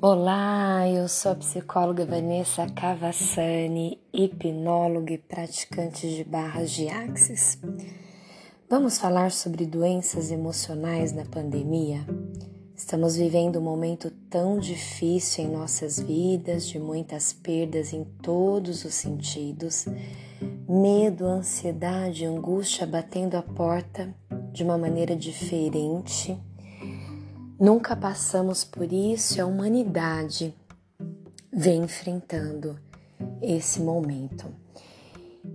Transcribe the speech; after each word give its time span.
Olá, 0.00 0.88
eu 0.88 1.08
sou 1.08 1.32
a 1.32 1.34
psicóloga 1.34 2.06
Vanessa 2.06 2.64
Cavassani, 2.68 4.00
hipnóloga 4.12 5.12
e 5.12 5.18
praticante 5.18 6.08
de 6.08 6.22
barras 6.22 6.70
de 6.70 6.86
axis. 6.88 7.58
Vamos 8.70 8.96
falar 8.96 9.32
sobre 9.32 9.66
doenças 9.66 10.30
emocionais 10.30 11.10
na 11.10 11.24
pandemia? 11.24 12.06
Estamos 12.76 13.16
vivendo 13.16 13.58
um 13.58 13.62
momento 13.62 14.08
tão 14.30 14.60
difícil 14.60 15.46
em 15.46 15.48
nossas 15.48 15.98
vidas, 15.98 16.68
de 16.68 16.78
muitas 16.78 17.32
perdas 17.32 17.92
em 17.92 18.04
todos 18.22 18.84
os 18.84 18.94
sentidos, 18.94 19.86
medo, 20.68 21.26
ansiedade, 21.26 22.24
angústia 22.24 22.86
batendo 22.86 23.36
a 23.36 23.42
porta 23.42 24.14
de 24.52 24.62
uma 24.62 24.78
maneira 24.78 25.16
diferente 25.16 26.40
Nunca 27.60 27.96
passamos 27.96 28.62
por 28.62 28.92
isso 28.92 29.42
a 29.42 29.44
humanidade 29.44 30.54
vem 31.52 31.82
enfrentando 31.82 32.78
esse 33.42 33.80
momento. 33.80 34.46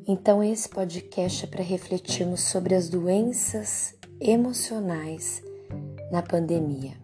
Então, 0.05 0.43
esse 0.43 0.67
podcast 0.67 1.45
é 1.45 1.47
para 1.47 1.63
refletirmos 1.63 2.41
sobre 2.41 2.75
as 2.75 2.89
doenças 2.89 3.95
emocionais 4.19 5.41
na 6.11 6.21
pandemia. 6.21 6.97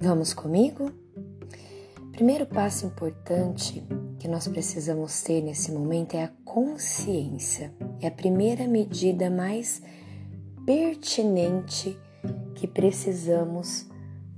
Vamos 0.00 0.32
comigo? 0.32 0.90
Primeiro 2.10 2.46
passo 2.46 2.86
importante 2.86 3.86
que 4.18 4.26
nós 4.26 4.48
precisamos 4.48 5.20
ter 5.20 5.42
nesse 5.42 5.70
momento 5.70 6.14
é 6.14 6.24
a 6.24 6.32
consciência. 6.46 7.74
É 8.00 8.06
a 8.06 8.10
primeira 8.10 8.66
medida 8.66 9.28
mais 9.28 9.82
pertinente 10.64 11.98
que 12.54 12.66
precisamos 12.66 13.89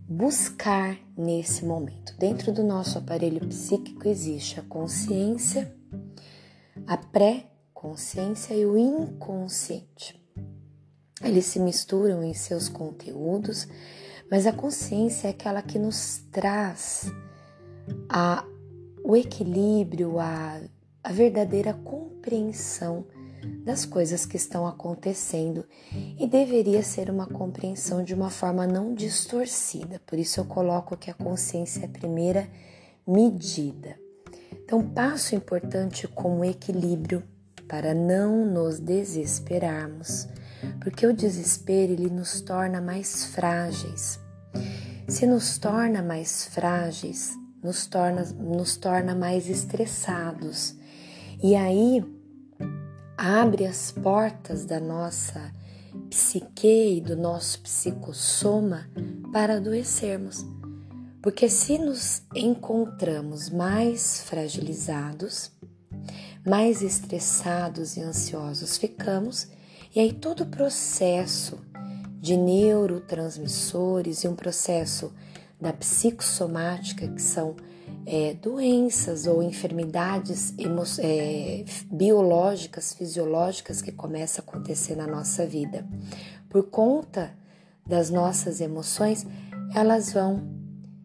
buscar 0.09 0.99
nesse 1.17 1.65
momento. 1.65 2.17
Dentro 2.19 2.53
do 2.53 2.63
nosso 2.63 2.99
aparelho 2.99 3.47
psíquico 3.47 4.09
existe 4.09 4.59
a 4.61 4.63
consciência, 4.63 5.75
a 6.87 6.97
pré-consciência 6.97 8.55
e 8.55 8.67
o 8.67 8.77
inconsciente. 8.77 10.21
Eles 11.23 11.47
se 11.47 11.61
misturam 11.61 12.23
em 12.23 12.35
seus 12.35 12.69
conteúdos, 12.69 13.69
mas 14.31 14.47
a 14.47 14.53
consciência 14.53 15.29
é 15.29 15.31
aquela 15.31 15.63
que 15.63 15.79
nos 15.79 16.19
traz 16.31 17.13
a, 18.09 18.45
o 19.05 19.17
equilíbrio, 19.17 20.19
a, 20.19 20.61
a 21.03 21.13
verdadeira 21.13 21.75
compreensão 21.75 23.07
das 23.65 23.85
coisas 23.85 24.27
que 24.27 24.37
estão 24.37 24.67
acontecendo 24.67 25.65
e 26.19 26.27
deveria 26.27 26.83
ser 26.83 27.11
uma 27.11 27.27
compreensão 27.27 28.03
de 28.03 28.15
uma 28.15 28.31
forma 28.31 28.67
não 28.67 28.95
distorcida. 28.95 30.01
Por 30.07 30.19
isso 30.19 30.41
eu 30.41 30.45
coloco 30.45 30.97
que 30.97 31.11
a 31.11 31.15
consciência 31.15 31.83
é 31.83 31.85
a 31.87 31.89
primeira 31.89 32.49
medida. 33.07 33.97
Então, 34.65 34.83
passo 34.83 35.35
importante 35.35 36.07
como 36.09 36.45
equilíbrio 36.45 37.23
para 37.69 37.95
não 37.95 38.45
nos 38.45 38.79
desesperarmos, 38.79 40.29
porque 40.81 41.07
o 41.07 41.13
desespero 41.13 41.93
ele 41.93 42.11
nos 42.11 42.41
torna 42.41 42.81
mais 42.81 43.27
frágeis. 43.27 44.19
Se 45.09 45.27
nos 45.27 45.59
torna 45.59 46.03
mais 46.03 46.47
frágeis, 46.47 47.33
nos 47.63 47.87
torna, 47.87 48.25
nos 48.25 48.77
torna 48.77 49.15
mais 49.15 49.49
estressados. 49.49 50.75
E 51.43 51.55
aí 51.55 52.05
abre 53.25 53.67
as 53.67 53.93
portas 53.93 54.65
da 54.65 54.81
nossa 54.81 55.53
psique 56.11 56.97
e 56.97 57.01
do 57.01 57.17
nosso 57.17 57.61
psicossoma 57.61 58.91
para 59.33 59.59
adoecermos. 59.59 60.45
Porque 61.23 61.49
se 61.49 61.79
nos 61.79 62.23
encontramos 62.35 63.49
mais 63.49 64.23
fragilizados, 64.23 65.53
mais 66.45 66.83
estressados 66.83 67.97
e 67.97 68.01
ansiosos 68.01 68.77
ficamos, 68.77 69.47
e 69.95 70.01
aí 70.01 70.13
todo 70.13 70.41
o 70.41 70.47
processo 70.47 71.61
de 72.19 72.37
neurotransmissores 72.37 74.25
e 74.25 74.29
um 74.29 74.35
processo 74.35 75.13
da 75.61 75.73
psicossomática, 75.73 77.07
que 77.07 77.23
são 77.23 77.55
é, 78.07 78.35
doenças 78.35 79.27
ou 79.27 79.43
enfermidades 79.43 80.55
é, 80.99 81.65
biológicas, 81.91 82.93
fisiológicas 82.93 83.81
que 83.81 83.93
começam 83.93 84.45
a 84.45 84.49
acontecer 84.49 84.97
na 84.97 85.07
nossa 85.07 85.47
vida. 85.47 85.87
Por 86.49 86.65
conta 86.65 87.33
das 87.87 88.11
nossas 88.11 88.61
emoções, 88.61 89.27
elas 89.75 90.13
vão 90.13 90.43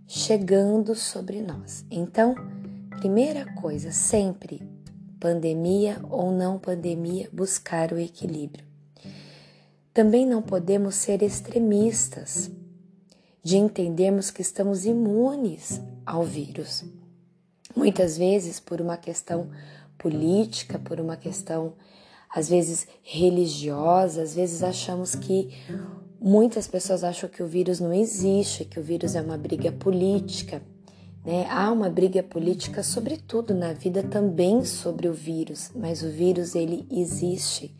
chegando 0.07 0.95
sobre 0.95 1.41
nós. 1.41 1.85
Então, 1.91 2.35
primeira 2.99 3.45
coisa, 3.55 3.91
sempre, 3.91 4.61
pandemia 5.19 5.99
ou 6.09 6.31
não 6.31 6.59
pandemia, 6.59 7.29
buscar 7.31 7.91
o 7.91 7.99
equilíbrio. 7.99 8.65
Também 9.93 10.25
não 10.25 10.41
podemos 10.41 10.95
ser 10.95 11.23
extremistas 11.23 12.51
de 13.43 13.57
entendermos 13.57 14.29
que 14.29 14.41
estamos 14.41 14.85
imunes 14.85 15.81
ao 16.07 16.23
vírus. 16.23 16.85
Muitas 17.75 18.17
vezes 18.17 18.59
por 18.61 18.79
uma 18.79 18.95
questão 18.95 19.49
política, 19.97 20.79
por 20.79 21.01
uma 21.01 21.17
questão 21.17 21.73
às 22.33 22.49
vezes 22.49 22.87
religiosa, 23.03 24.21
às 24.21 24.35
vezes 24.35 24.63
achamos 24.63 25.15
que 25.15 25.49
muitas 26.19 26.67
pessoas 26.67 27.03
acham 27.03 27.29
que 27.29 27.43
o 27.43 27.47
vírus 27.47 27.79
não 27.79 27.93
existe, 27.93 28.65
que 28.65 28.79
o 28.79 28.83
vírus 28.83 29.15
é 29.15 29.21
uma 29.21 29.37
briga 29.37 29.71
política. 29.71 30.61
Né? 31.25 31.45
Há 31.49 31.71
uma 31.71 31.89
briga 31.89 32.23
política 32.23 32.81
sobretudo 32.83 33.53
na 33.53 33.73
vida 33.73 34.01
também 34.01 34.63
sobre 34.63 35.09
o 35.09 35.13
vírus, 35.13 35.71
mas 35.75 36.01
o 36.03 36.09
vírus 36.09 36.55
ele 36.55 36.87
existe. 36.89 37.75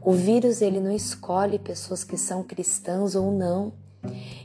O 0.00 0.12
vírus 0.12 0.62
ele 0.62 0.80
não 0.80 0.92
escolhe 0.92 1.58
pessoas 1.58 2.04
que 2.04 2.16
são 2.16 2.44
cristãs 2.44 3.14
ou 3.14 3.32
não. 3.32 3.72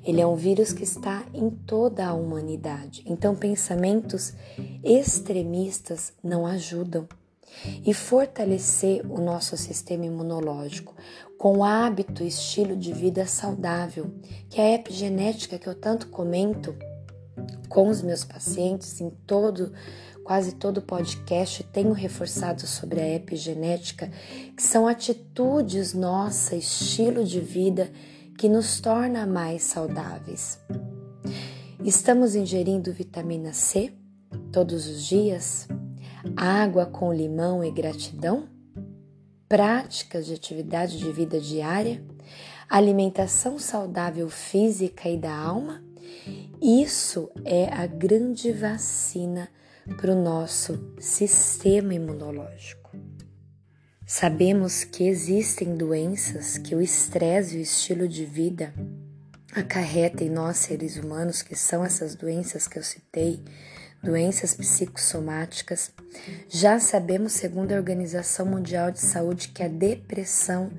Ele 0.03 0.21
é 0.21 0.27
um 0.27 0.35
vírus 0.35 0.73
que 0.73 0.83
está 0.83 1.25
em 1.33 1.49
toda 1.49 2.07
a 2.07 2.13
humanidade. 2.13 3.03
Então, 3.05 3.35
pensamentos 3.35 4.33
extremistas 4.83 6.13
não 6.23 6.45
ajudam. 6.45 7.07
E 7.83 7.93
fortalecer 7.95 9.03
o 9.11 9.19
nosso 9.19 9.57
sistema 9.57 10.05
imunológico 10.05 10.95
com 11.37 11.63
hábito 11.63 12.23
e 12.23 12.27
estilo 12.27 12.75
de 12.75 12.93
vida 12.93 13.25
saudável, 13.25 14.11
que 14.49 14.61
é 14.61 14.65
a 14.65 14.75
epigenética 14.75 15.57
que 15.57 15.67
eu 15.67 15.73
tanto 15.73 16.09
comento 16.09 16.75
com 17.67 17.89
os 17.89 18.03
meus 18.03 18.23
pacientes 18.23 19.01
em 19.01 19.09
todo 19.25 19.73
quase 20.29 20.51
todo 20.51 20.79
podcast 20.79 21.63
tenho 21.73 21.91
reforçado 21.91 22.67
sobre 22.67 23.01
a 23.01 23.15
epigenética, 23.15 24.11
que 24.55 24.61
são 24.61 24.87
atitudes 24.87 25.95
nossa, 25.95 26.55
estilo 26.55 27.23
de 27.23 27.39
vida 27.39 27.91
que 28.39 28.47
nos 28.47 28.79
torna 28.79 29.27
mais 29.27 29.63
saudáveis. 29.63 30.61
Estamos 31.83 32.35
ingerindo 32.35 32.93
vitamina 32.93 33.51
C 33.51 33.91
todos 34.49 34.87
os 34.87 35.03
dias? 35.03 35.67
Água 36.37 36.85
com 36.85 37.11
limão 37.11 37.65
e 37.65 37.69
gratidão? 37.69 38.47
Práticas 39.49 40.25
de 40.25 40.35
atividade 40.35 40.97
de 40.97 41.11
vida 41.11 41.37
diária? 41.37 42.01
Alimentação 42.69 43.59
saudável 43.59 44.29
física 44.29 45.09
e 45.09 45.17
da 45.17 45.35
alma? 45.35 45.83
Isso 46.61 47.29
é 47.43 47.65
a 47.65 47.85
grande 47.87 48.53
vacina 48.53 49.49
para 49.99 50.13
o 50.13 50.23
nosso 50.23 50.93
sistema 50.97 51.93
imunológico. 51.93 52.78
Sabemos 54.11 54.83
que 54.83 55.07
existem 55.07 55.77
doenças 55.77 56.57
que 56.57 56.73
o 56.73 56.81
estresse 56.81 57.55
e 57.55 57.59
o 57.59 57.61
estilo 57.61 58.07
de 58.07 58.25
vida 58.25 58.73
acarreta 59.53 60.23
em 60.23 60.31
nós 60.31 60.57
seres 60.57 60.97
humanos, 60.97 61.43
que 61.43 61.55
são 61.55 61.85
essas 61.85 62.15
doenças 62.15 62.67
que 62.67 62.79
eu 62.79 62.83
citei, 62.83 63.39
doenças 64.01 64.55
psicossomáticas. 64.55 65.91
Já 66.49 66.79
sabemos, 66.79 67.33
segundo 67.33 67.71
a 67.71 67.75
Organização 67.75 68.47
Mundial 68.47 68.89
de 68.89 68.99
Saúde, 68.99 69.49
que 69.49 69.61
a 69.61 69.67
depressão 69.67 70.71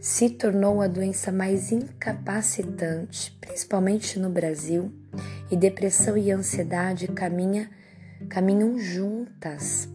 se 0.00 0.30
tornou 0.30 0.80
a 0.80 0.86
doença 0.86 1.32
mais 1.32 1.72
incapacitante, 1.72 3.36
principalmente 3.40 4.16
no 4.16 4.30
Brasil, 4.30 4.92
e 5.50 5.56
depressão 5.56 6.16
e 6.16 6.30
ansiedade 6.30 7.08
caminha, 7.08 7.68
caminham 8.28 8.78
juntas. 8.78 9.88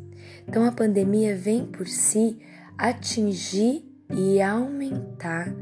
Então 0.46 0.66
a 0.66 0.74
pandemia 0.74 1.38
vem 1.38 1.66
por 1.66 1.88
si 1.88 2.38
atingir 2.78 3.84
e 4.10 4.42
aumentar 4.42 5.54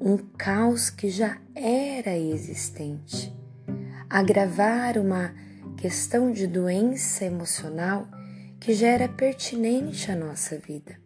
um 0.00 0.16
caos 0.36 0.90
que 0.90 1.08
já 1.08 1.38
era 1.54 2.16
existente, 2.16 3.34
agravar 4.08 4.98
uma 4.98 5.34
questão 5.76 6.32
de 6.32 6.46
doença 6.46 7.24
emocional 7.24 8.06
que 8.60 8.74
já 8.74 8.88
era 8.88 9.08
pertinente 9.08 10.10
à 10.10 10.16
nossa 10.16 10.58
vida. 10.58 11.00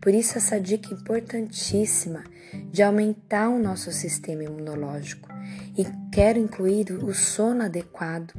Por 0.00 0.12
isso, 0.14 0.38
essa 0.38 0.60
dica 0.60 0.92
importantíssima 0.92 2.24
de 2.70 2.82
aumentar 2.82 3.48
o 3.48 3.58
nosso 3.58 3.92
sistema 3.92 4.44
imunológico. 4.44 5.28
E 5.76 5.84
quero 6.12 6.38
incluir 6.38 6.92
o 6.92 7.14
sono 7.14 7.62
adequado, 7.62 8.32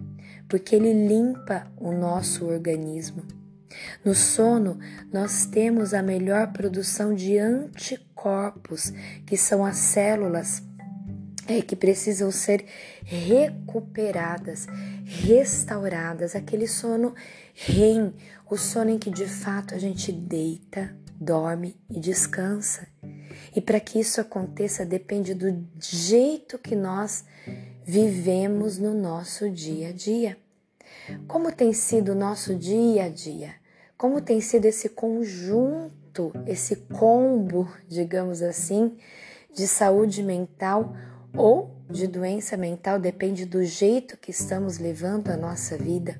porque 0.49 0.75
ele 0.75 1.07
limpa 1.07 1.67
o 1.77 1.91
nosso 1.91 2.45
organismo. 2.45 3.40
No 4.03 4.13
sono, 4.13 4.79
nós 5.11 5.45
temos 5.45 5.93
a 5.93 6.01
melhor 6.01 6.51
produção 6.51 7.13
de 7.13 7.37
anticorpos, 7.37 8.91
que 9.25 9.37
são 9.37 9.65
as 9.65 9.77
células 9.77 10.63
é, 11.47 11.61
que 11.61 11.75
precisam 11.75 12.31
ser 12.31 12.65
recuperadas, 13.03 14.67
restauradas, 15.05 16.35
aquele 16.35 16.67
sono 16.67 17.13
REM, 17.53 18.13
o 18.49 18.57
sono 18.57 18.91
em 18.91 18.99
que 18.99 19.09
de 19.09 19.25
fato 19.25 19.75
a 19.75 19.77
gente 19.77 20.11
deita, 20.11 20.95
dorme 21.19 21.79
e 21.89 21.99
descansa. 21.99 22.87
E 23.55 23.59
para 23.59 23.79
que 23.79 23.99
isso 23.99 24.21
aconteça 24.21 24.85
depende 24.85 25.33
do 25.33 25.67
jeito 25.79 26.57
que 26.57 26.75
nós 26.75 27.25
vivemos 27.83 28.77
no 28.77 28.93
nosso 28.93 29.49
dia 29.49 29.89
a 29.89 29.91
dia. 29.91 30.37
Como 31.27 31.51
tem 31.51 31.73
sido 31.73 32.13
o 32.13 32.15
nosso 32.15 32.55
dia 32.55 33.05
a 33.05 33.09
dia? 33.09 33.55
Como 34.01 34.19
tem 34.19 34.41
sido 34.41 34.65
esse 34.65 34.89
conjunto, 34.89 36.33
esse 36.47 36.75
combo, 36.75 37.71
digamos 37.87 38.41
assim, 38.41 38.97
de 39.53 39.67
saúde 39.67 40.23
mental 40.23 40.95
ou 41.37 41.69
de 41.87 42.07
doença 42.07 42.57
mental 42.57 42.99
depende 42.99 43.45
do 43.45 43.63
jeito 43.63 44.17
que 44.17 44.31
estamos 44.31 44.79
levando 44.79 45.29
a 45.29 45.37
nossa 45.37 45.77
vida. 45.77 46.19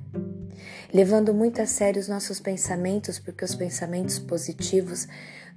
Levando 0.93 1.33
muito 1.33 1.59
a 1.59 1.65
sério 1.65 1.99
os 1.99 2.07
nossos 2.07 2.39
pensamentos, 2.39 3.17
porque 3.17 3.43
os 3.43 3.55
pensamentos 3.55 4.19
positivos 4.19 5.07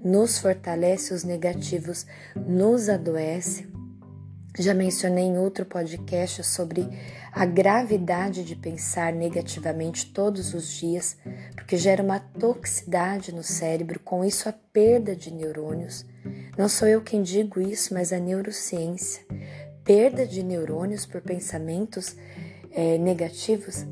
nos 0.02 0.38
fortalecem, 0.38 1.14
os 1.14 1.24
negativos 1.24 2.06
nos 2.34 2.88
adoecem. 2.88 3.73
Já 4.56 4.72
mencionei 4.72 5.24
em 5.24 5.36
outro 5.36 5.66
podcast 5.66 6.44
sobre 6.44 6.88
a 7.32 7.44
gravidade 7.44 8.44
de 8.44 8.54
pensar 8.54 9.12
negativamente 9.12 10.06
todos 10.12 10.54
os 10.54 10.70
dias, 10.70 11.16
porque 11.56 11.76
gera 11.76 12.02
uma 12.02 12.20
toxicidade 12.20 13.34
no 13.34 13.42
cérebro, 13.42 13.98
com 13.98 14.24
isso 14.24 14.48
a 14.48 14.52
perda 14.52 15.16
de 15.16 15.32
neurônios. 15.32 16.06
Não 16.56 16.68
sou 16.68 16.86
eu 16.86 17.02
quem 17.02 17.20
digo 17.20 17.60
isso, 17.60 17.92
mas 17.92 18.12
a 18.12 18.20
neurociência. 18.20 19.26
Perda 19.84 20.24
de 20.24 20.42
neurônios 20.44 21.04
por 21.04 21.20
pensamentos 21.20 22.16
é, 22.70 22.96
negativos? 22.96 23.84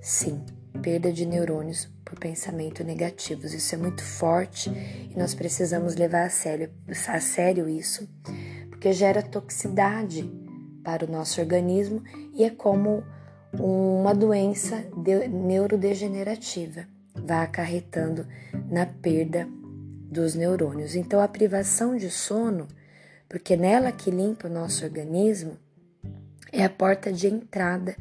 Sim, 0.00 0.42
perda 0.80 1.12
de 1.12 1.26
neurônios 1.26 1.90
por 2.06 2.18
pensamento 2.18 2.82
negativos. 2.82 3.52
Isso 3.52 3.74
é 3.74 3.78
muito 3.78 4.02
forte 4.02 4.70
e 4.70 5.18
nós 5.18 5.34
precisamos 5.34 5.94
levar 5.94 6.24
a 6.24 6.30
sério, 6.30 6.70
a 7.08 7.20
sério 7.20 7.68
isso, 7.68 8.08
porque 8.76 8.92
gera 8.92 9.22
toxicidade 9.22 10.30
para 10.84 11.06
o 11.06 11.10
nosso 11.10 11.40
organismo 11.40 12.02
e 12.34 12.44
é 12.44 12.50
como 12.50 13.02
uma 13.58 14.14
doença 14.14 14.84
neurodegenerativa, 15.30 16.86
vai 17.14 17.42
acarretando 17.42 18.26
na 18.70 18.84
perda 18.84 19.48
dos 20.10 20.34
neurônios. 20.34 20.94
Então, 20.94 21.22
a 21.22 21.26
privação 21.26 21.96
de 21.96 22.10
sono, 22.10 22.68
porque 23.26 23.56
nela 23.56 23.90
que 23.90 24.10
limpa 24.10 24.46
o 24.46 24.52
nosso 24.52 24.84
organismo, 24.84 25.56
é 26.52 26.62
a 26.62 26.70
porta 26.70 27.10
de 27.10 27.28
entrada 27.28 27.96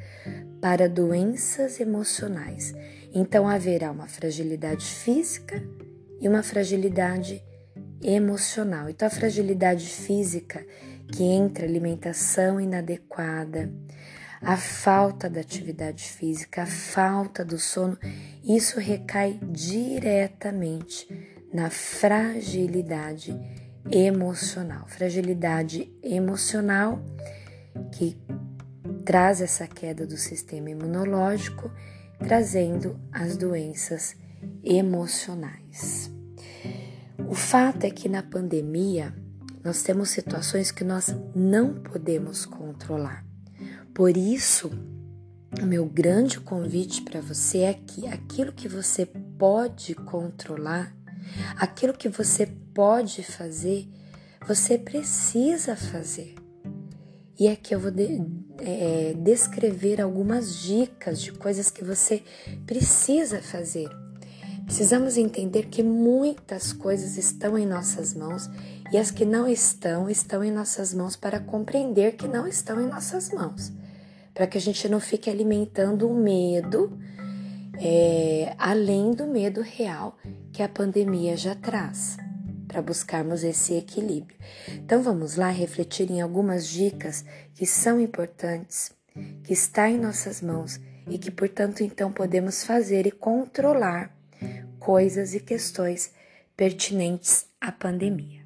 para 0.62 0.89
doenças 0.89 1.80
emocionais. 1.80 2.75
Então, 3.13 3.48
haverá 3.48 3.92
uma 3.92 4.10
fragilidade 4.10 4.86
física 4.86 5.63
e 6.19 6.27
uma 6.27 6.44
fragilidade 6.44 7.36
emocional. 7.36 7.54
Então, 8.87 9.07
a 9.07 9.11
fragilidade 9.11 9.87
física, 9.87 10.63
que 11.11 11.23
entra 11.23 11.65
alimentação 11.65 12.61
inadequada, 12.61 13.73
a 14.39 14.55
falta 14.55 15.27
da 15.27 15.41
atividade 15.41 16.03
física, 16.03 16.63
a 16.63 16.65
falta 16.67 17.43
do 17.43 17.57
sono, 17.57 17.97
isso 18.43 18.79
recai 18.79 19.39
diretamente 19.49 21.07
na 21.51 21.71
fragilidade 21.71 23.35
emocional. 23.91 24.87
Fragilidade 24.87 25.91
emocional 26.03 27.03
que 27.91 28.15
traz 29.03 29.41
essa 29.41 29.65
queda 29.67 30.05
do 30.05 30.15
sistema 30.15 30.69
imunológico, 30.69 31.71
trazendo 32.19 32.99
as 33.11 33.35
doenças 33.35 34.15
emocionais. 34.63 36.14
O 37.30 37.36
fato 37.36 37.83
é 37.86 37.89
que 37.89 38.07
na 38.07 38.24
pandemia 38.24 39.13
nós 39.63 39.81
temos 39.81 40.10
situações 40.10 40.72
que 40.72 40.83
nós 40.83 41.16
não 41.36 41.74
podemos 41.75 42.45
controlar. 42.45 43.25
Por 43.94 44.16
isso, 44.16 44.72
o 45.62 45.66
meu 45.66 45.86
grande 45.86 46.39
convite 46.39 47.01
para 47.01 47.22
você 47.22 47.60
é 47.60 47.74
que 47.74 48.07
aquilo 48.07 48.51
que 48.51 48.68
você 48.68 49.06
pode 49.06 49.95
controlar, 49.95 50.95
Aquilo 51.57 51.94
que 51.94 52.10
você 52.10 52.45
pode 52.74 53.24
fazer, 53.24 53.88
você 54.48 54.77
precisa 54.77 55.75
fazer. 55.75 56.36
E 57.38 57.48
aqui 57.48 57.75
eu 57.75 57.80
vou 57.80 57.92
de, 57.92 58.22
é, 58.60 59.13
descrever 59.18 60.00
algumas 60.00 60.62
dicas 60.62 61.22
de 61.22 61.31
coisas 61.31 61.69
que 61.69 61.83
você 61.83 62.24
precisa 62.66 63.42
fazer. 63.42 63.89
Precisamos 64.65 65.15
entender 65.15 65.67
que 65.67 65.83
muitas 65.83 66.73
coisas 66.73 67.17
estão 67.17 67.57
em 67.57 67.65
nossas 67.65 68.13
mãos 68.13 68.50
e 68.91 68.97
as 68.97 69.12
que 69.12 69.23
não 69.23 69.47
estão, 69.47 70.09
estão 70.09 70.44
em 70.44 70.51
nossas 70.51 70.94
mãos 70.94 71.15
para 71.15 71.39
compreender 71.39 72.15
que 72.15 72.27
não 72.27 72.47
estão 72.47 72.81
em 72.81 72.88
nossas 72.88 73.31
mãos. 73.31 73.71
Para 74.33 74.47
que 74.47 74.57
a 74.57 74.62
gente 74.62 74.89
não 74.89 75.00
fique 75.00 75.29
alimentando 75.29 76.09
o 76.09 76.15
medo 76.15 76.97
é, 77.79 78.56
além 78.57 79.12
do 79.12 79.27
medo 79.27 79.62
real 79.62 80.17
que 80.51 80.63
a 80.63 80.69
pandemia 80.69 81.35
já 81.35 81.56
traz, 81.56 82.17
para 82.67 82.81
buscarmos 82.81 83.44
esse 83.44 83.73
equilíbrio. 83.73 84.38
Então 84.69 85.01
vamos 85.01 85.35
lá 85.35 85.50
refletir 85.50 86.09
em 86.09 86.21
algumas 86.21 86.67
dicas 86.67 87.25
que 87.53 87.65
são 87.65 88.00
importantes, 88.00 88.91
que 89.44 89.53
está 89.53 89.89
em 89.89 90.00
nossas 90.00 90.41
mãos 90.41 90.79
e 91.07 91.17
que, 91.17 91.31
portanto, 91.31 91.81
então 91.81 92.12
podemos 92.12 92.63
fazer 92.63 93.06
e 93.06 93.12
controlar 93.12 94.15
coisas 94.85 95.33
e 95.33 95.39
questões 95.39 96.11
pertinentes 96.55 97.47
à 97.59 97.71
pandemia. 97.71 98.45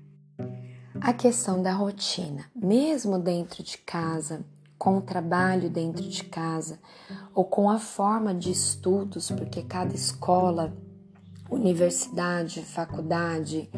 A 1.01 1.11
questão 1.11 1.61
da 1.61 1.73
rotina, 1.73 2.45
mesmo 2.55 3.19
dentro 3.19 3.61
de 3.61 3.77
casa, 3.77 4.45
com 4.77 4.99
o 4.99 5.01
trabalho 5.01 5.69
dentro 5.69 6.01
de 6.01 6.23
casa 6.23 6.79
ou 7.35 7.43
com 7.43 7.69
a 7.69 7.77
forma 7.77 8.33
de 8.33 8.51
estudos, 8.51 9.29
porque 9.29 9.63
cada 9.63 9.93
escola, 9.93 10.73
universidade, 11.49 12.61
faculdade, 12.61 13.69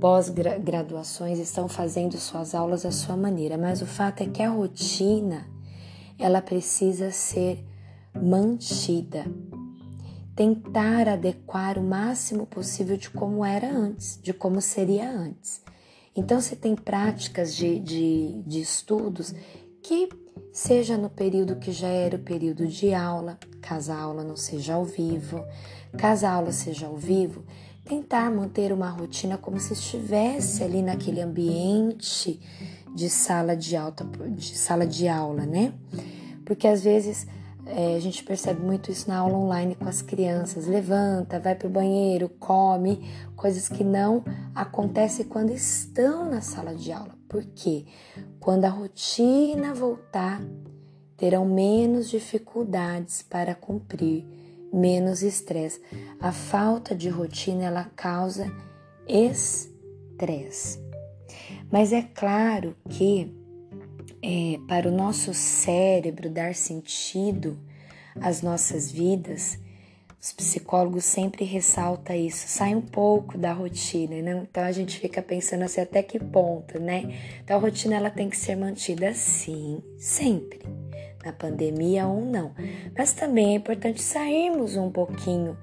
pós-graduações 0.00 1.38
estão 1.38 1.68
fazendo 1.68 2.16
suas 2.16 2.54
aulas 2.54 2.86
à 2.86 2.90
sua 2.90 3.18
maneira, 3.18 3.58
mas 3.58 3.82
o 3.82 3.86
fato 3.86 4.22
é 4.22 4.26
que 4.26 4.42
a 4.42 4.48
rotina 4.48 5.46
ela 6.18 6.40
precisa 6.40 7.10
ser 7.10 7.62
mantida. 8.14 9.26
Tentar 10.34 11.08
adequar 11.08 11.78
o 11.78 11.82
máximo 11.82 12.46
possível 12.46 12.96
de 12.96 13.10
como 13.10 13.44
era 13.44 13.70
antes, 13.70 14.18
de 14.22 14.32
como 14.32 14.60
seria 14.60 15.10
antes. 15.10 15.62
Então, 16.14 16.40
se 16.40 16.56
tem 16.56 16.74
práticas 16.74 17.54
de, 17.54 17.78
de, 17.78 18.42
de 18.46 18.60
estudos 18.60 19.34
que 19.82 20.08
seja 20.52 20.96
no 20.98 21.08
período 21.08 21.56
que 21.56 21.72
já 21.72 21.88
era 21.88 22.16
o 22.16 22.22
período 22.22 22.66
de 22.66 22.92
aula, 22.92 23.38
caso 23.60 23.92
a 23.92 23.98
aula 23.98 24.22
não 24.22 24.36
seja 24.36 24.74
ao 24.74 24.84
vivo, 24.84 25.44
caso 25.96 26.26
a 26.26 26.32
aula 26.32 26.52
seja 26.52 26.86
ao 26.86 26.96
vivo, 26.96 27.44
tentar 27.84 28.30
manter 28.30 28.72
uma 28.72 28.90
rotina 28.90 29.36
como 29.36 29.58
se 29.58 29.72
estivesse 29.72 30.62
ali 30.62 30.82
naquele 30.82 31.20
ambiente 31.20 32.40
de 32.94 33.08
sala 33.08 33.56
de, 33.56 33.74
alta, 33.76 34.04
de 34.04 34.56
sala 34.56 34.86
de 34.86 35.08
aula, 35.08 35.46
né? 35.46 35.72
Porque 36.44 36.68
às 36.68 36.84
vezes 36.84 37.26
é, 37.66 37.94
a 37.96 38.00
gente 38.00 38.24
percebe 38.24 38.60
muito 38.60 38.90
isso 38.90 39.08
na 39.08 39.18
aula 39.18 39.36
online 39.36 39.74
com 39.74 39.88
as 39.88 40.02
crianças. 40.02 40.66
Levanta, 40.66 41.38
vai 41.38 41.54
para 41.54 41.68
o 41.68 41.70
banheiro, 41.70 42.28
come, 42.28 43.08
coisas 43.36 43.68
que 43.68 43.84
não 43.84 44.24
acontecem 44.54 45.24
quando 45.24 45.50
estão 45.50 46.28
na 46.28 46.40
sala 46.40 46.74
de 46.74 46.92
aula. 46.92 47.16
Por 47.28 47.44
quê? 47.44 47.86
Quando 48.40 48.64
a 48.64 48.68
rotina 48.68 49.72
voltar, 49.72 50.42
terão 51.16 51.46
menos 51.46 52.10
dificuldades 52.10 53.22
para 53.22 53.54
cumprir, 53.54 54.26
menos 54.72 55.22
estresse. 55.22 55.80
A 56.20 56.32
falta 56.32 56.94
de 56.94 57.08
rotina 57.08 57.64
ela 57.64 57.84
causa 57.94 58.52
estresse. 59.06 60.82
Mas 61.70 61.92
é 61.92 62.02
claro 62.02 62.76
que 62.88 63.41
é, 64.22 64.58
para 64.68 64.88
o 64.88 64.92
nosso 64.92 65.34
cérebro 65.34 66.30
dar 66.30 66.54
sentido 66.54 67.58
às 68.20 68.40
nossas 68.42 68.90
vidas, 68.90 69.58
Os 70.22 70.32
psicólogos 70.32 71.04
sempre 71.04 71.44
ressaltam 71.44 72.14
isso, 72.14 72.46
sai 72.46 72.76
um 72.76 72.80
pouco 72.80 73.36
da 73.36 73.52
rotina, 73.52 74.22
né? 74.22 74.46
Então 74.48 74.62
a 74.62 74.70
gente 74.70 75.00
fica 75.00 75.20
pensando 75.20 75.64
assim 75.64 75.80
até 75.80 76.00
que 76.00 76.16
ponto, 76.20 76.78
né? 76.78 77.18
Então 77.42 77.56
a 77.56 77.60
rotina 77.60 77.96
ela 77.96 78.08
tem 78.08 78.30
que 78.30 78.36
ser 78.36 78.54
mantida 78.54 79.12
sim, 79.14 79.82
sempre, 79.98 80.60
na 81.24 81.32
pandemia 81.32 82.06
ou 82.06 82.24
não. 82.24 82.52
Mas 82.96 83.12
também 83.12 83.52
é 83.52 83.56
importante 83.56 84.02
sairmos 84.02 84.76
um 84.76 84.90
pouquinho 84.90 85.56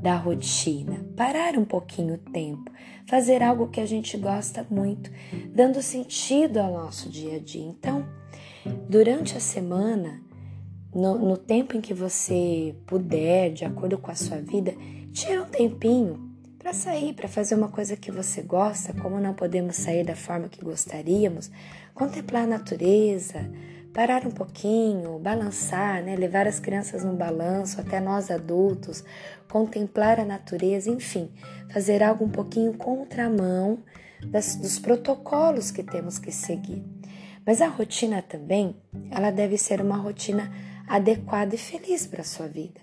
da 0.00 0.16
rotina, 0.16 1.04
parar 1.16 1.56
um 1.56 1.64
pouquinho 1.64 2.14
o 2.14 2.18
tempo, 2.18 2.70
fazer 3.06 3.42
algo 3.42 3.68
que 3.68 3.80
a 3.80 3.86
gente 3.86 4.16
gosta 4.16 4.66
muito, 4.70 5.10
dando 5.54 5.82
sentido 5.82 6.58
ao 6.58 6.72
nosso 6.72 7.08
dia 7.08 7.36
a 7.36 7.38
dia. 7.38 7.66
Então, 7.66 8.06
durante 8.88 9.36
a 9.36 9.40
semana, 9.40 10.22
no, 10.94 11.18
no 11.18 11.36
tempo 11.36 11.76
em 11.76 11.80
que 11.80 11.92
você 11.92 12.74
puder, 12.86 13.52
de 13.52 13.64
acordo 13.64 13.98
com 13.98 14.10
a 14.10 14.14
sua 14.14 14.38
vida, 14.38 14.74
tira 15.12 15.42
um 15.42 15.46
tempinho 15.46 16.26
para 16.58 16.72
sair, 16.72 17.12
para 17.12 17.28
fazer 17.28 17.54
uma 17.54 17.68
coisa 17.68 17.96
que 17.96 18.10
você 18.10 18.42
gosta, 18.42 18.92
como 18.92 19.20
não 19.20 19.34
podemos 19.34 19.76
sair 19.76 20.04
da 20.04 20.16
forma 20.16 20.48
que 20.48 20.64
gostaríamos, 20.64 21.50
contemplar 21.94 22.44
a 22.44 22.46
natureza, 22.46 23.48
parar 23.96 24.26
um 24.26 24.30
pouquinho, 24.30 25.18
balançar, 25.18 26.02
né? 26.04 26.14
levar 26.16 26.46
as 26.46 26.60
crianças 26.60 27.02
no 27.02 27.14
balanço, 27.14 27.80
até 27.80 27.98
nós 27.98 28.30
adultos, 28.30 29.02
contemplar 29.48 30.20
a 30.20 30.24
natureza, 30.24 30.90
enfim, 30.90 31.30
fazer 31.72 32.02
algo 32.02 32.26
um 32.26 32.28
pouquinho 32.28 32.74
contramão 32.74 33.78
das, 34.26 34.54
dos 34.54 34.78
protocolos 34.78 35.70
que 35.70 35.82
temos 35.82 36.18
que 36.18 36.30
seguir. 36.30 36.84
Mas 37.46 37.62
a 37.62 37.68
rotina 37.68 38.20
também, 38.20 38.76
ela 39.10 39.30
deve 39.30 39.56
ser 39.56 39.80
uma 39.80 39.96
rotina 39.96 40.52
adequada 40.86 41.54
e 41.54 41.58
feliz 41.58 42.06
para 42.06 42.20
a 42.20 42.24
sua 42.24 42.46
vida. 42.46 42.78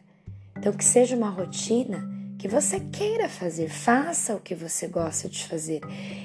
Então, 0.58 0.74
que 0.74 0.84
seja 0.84 1.16
uma 1.16 1.30
rotina 1.30 2.10
que 2.40 2.48
você 2.48 2.80
queira 2.80 3.30
fazer, 3.30 3.70
faça 3.70 4.36
o 4.36 4.40
que 4.40 4.56
você 4.56 4.88
gosta 4.88 5.30
de 5.30 5.46
fazer. 5.46 5.82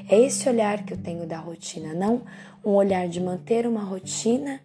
É 0.09 0.19
esse 0.19 0.49
olhar 0.49 0.83
que 0.83 0.95
eu 0.95 0.97
tenho 0.97 1.27
da 1.27 1.37
rotina, 1.37 1.93
não 1.93 2.23
um 2.65 2.71
olhar 2.71 3.07
de 3.07 3.21
manter 3.21 3.67
uma 3.67 3.83
rotina 3.83 4.63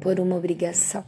por 0.00 0.20
uma 0.20 0.36
obrigação. 0.36 1.04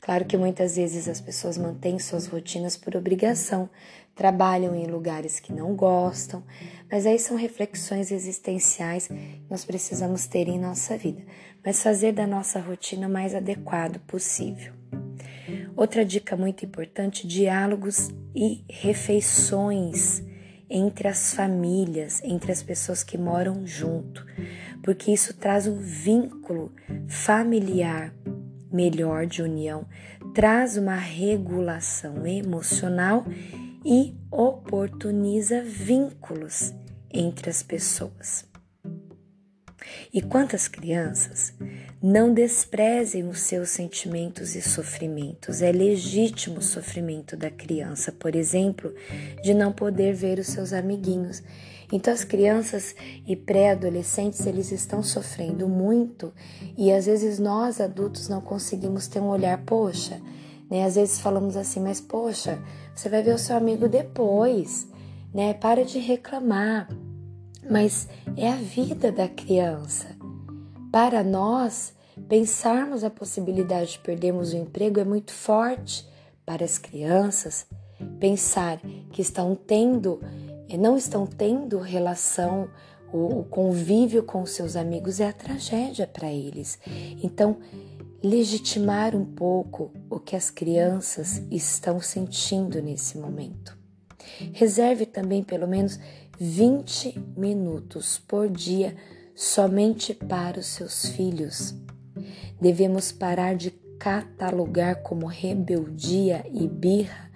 Claro 0.00 0.24
que 0.24 0.36
muitas 0.36 0.76
vezes 0.76 1.08
as 1.08 1.20
pessoas 1.20 1.58
mantêm 1.58 1.98
suas 1.98 2.26
rotinas 2.26 2.76
por 2.76 2.94
obrigação, 2.94 3.68
trabalham 4.14 4.74
em 4.74 4.86
lugares 4.86 5.40
que 5.40 5.52
não 5.52 5.74
gostam, 5.74 6.44
mas 6.90 7.06
aí 7.06 7.18
são 7.18 7.36
reflexões 7.36 8.12
existenciais 8.12 9.08
que 9.08 9.42
nós 9.50 9.64
precisamos 9.64 10.26
ter 10.26 10.48
em 10.48 10.58
nossa 10.58 10.96
vida, 10.96 11.22
mas 11.64 11.82
fazer 11.82 12.12
da 12.12 12.26
nossa 12.26 12.60
rotina 12.60 13.08
o 13.08 13.10
mais 13.10 13.34
adequado 13.34 13.98
possível. 14.00 14.72
Outra 15.76 16.04
dica 16.04 16.36
muito 16.36 16.64
importante: 16.64 17.26
diálogos 17.26 18.10
e 18.34 18.64
refeições 18.70 20.22
entre 20.68 21.08
as 21.08 21.34
famílias, 21.34 22.20
entre 22.24 22.50
as 22.52 22.62
pessoas 22.62 23.02
que 23.02 23.16
moram 23.16 23.66
junto, 23.66 24.26
porque 24.82 25.12
isso 25.12 25.34
traz 25.34 25.66
um 25.66 25.78
vínculo 25.78 26.72
familiar 27.08 28.14
melhor 28.72 29.26
de 29.26 29.42
união, 29.42 29.86
traz 30.34 30.76
uma 30.76 30.96
regulação 30.96 32.26
emocional 32.26 33.24
e 33.84 34.14
oportuniza 34.30 35.62
vínculos 35.62 36.74
entre 37.10 37.48
as 37.48 37.62
pessoas. 37.62 38.44
E 40.12 40.20
quantas 40.20 40.66
crianças 40.66 41.54
não 42.08 42.32
desprezem 42.32 43.26
os 43.28 43.40
seus 43.40 43.70
sentimentos 43.70 44.54
e 44.54 44.62
sofrimentos. 44.62 45.60
É 45.60 45.72
legítimo 45.72 46.58
o 46.58 46.62
sofrimento 46.62 47.36
da 47.36 47.50
criança, 47.50 48.12
por 48.12 48.36
exemplo, 48.36 48.94
de 49.42 49.52
não 49.52 49.72
poder 49.72 50.14
ver 50.14 50.38
os 50.38 50.46
seus 50.46 50.72
amiguinhos. 50.72 51.42
Então 51.92 52.14
as 52.14 52.22
crianças 52.22 52.94
e 53.26 53.34
pré-adolescentes, 53.34 54.46
eles 54.46 54.70
estão 54.70 55.02
sofrendo 55.02 55.68
muito 55.68 56.32
e 56.78 56.92
às 56.92 57.06
vezes 57.06 57.40
nós 57.40 57.80
adultos 57.80 58.28
não 58.28 58.40
conseguimos 58.40 59.08
ter 59.08 59.18
um 59.18 59.26
olhar, 59.26 59.58
poxa, 59.64 60.22
né? 60.70 60.84
Às 60.84 60.94
vezes 60.94 61.18
falamos 61.18 61.56
assim, 61.56 61.80
mas 61.80 62.00
poxa, 62.00 62.62
você 62.94 63.08
vai 63.08 63.20
ver 63.20 63.34
o 63.34 63.38
seu 63.38 63.56
amigo 63.56 63.88
depois, 63.88 64.86
né? 65.34 65.54
Para 65.54 65.84
de 65.84 65.98
reclamar. 65.98 66.88
Mas 67.68 68.06
é 68.36 68.48
a 68.48 68.54
vida 68.56 69.10
da 69.10 69.26
criança. 69.26 70.06
Para 70.92 71.24
nós, 71.24 71.95
pensarmos 72.28 73.04
a 73.04 73.10
possibilidade 73.10 73.92
de 73.92 73.98
perdermos 74.00 74.52
o 74.52 74.56
emprego 74.56 75.00
é 75.00 75.04
muito 75.04 75.32
forte. 75.32 76.06
Para 76.44 76.64
as 76.64 76.78
crianças, 76.78 77.66
pensar 78.20 78.80
que 79.10 79.20
estão 79.20 79.54
tendo 79.56 80.20
não 80.78 80.96
estão 80.96 81.26
tendo 81.26 81.78
relação, 81.78 82.68
o, 83.12 83.44
convívio 83.44 84.22
com 84.22 84.44
seus 84.44 84.74
amigos 84.74 85.20
é 85.20 85.28
a 85.28 85.32
tragédia 85.32 86.06
para 86.06 86.32
eles. 86.32 86.78
Então, 87.22 87.58
legitimar 88.22 89.14
um 89.14 89.24
pouco 89.24 89.92
o 90.10 90.18
que 90.18 90.34
as 90.34 90.50
crianças 90.50 91.40
estão 91.50 92.00
sentindo 92.00 92.82
nesse 92.82 93.16
momento. 93.16 93.78
Reserve 94.52 95.06
também 95.06 95.42
pelo 95.42 95.68
menos 95.68 96.00
20 96.38 97.18
minutos 97.36 98.18
por 98.18 98.48
dia 98.48 98.96
somente 99.34 100.12
para 100.12 100.58
os 100.58 100.66
seus 100.66 101.06
filhos. 101.06 101.74
Devemos 102.60 103.12
parar 103.12 103.54
de 103.54 103.70
catalogar 103.98 105.02
como 105.02 105.26
rebeldia 105.26 106.44
e 106.52 106.66
birra 106.66 107.30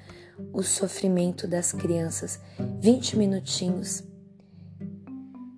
o 0.52 0.62
sofrimento 0.62 1.46
das 1.46 1.72
crianças. 1.72 2.40
20 2.80 3.18
minutinhos. 3.18 4.02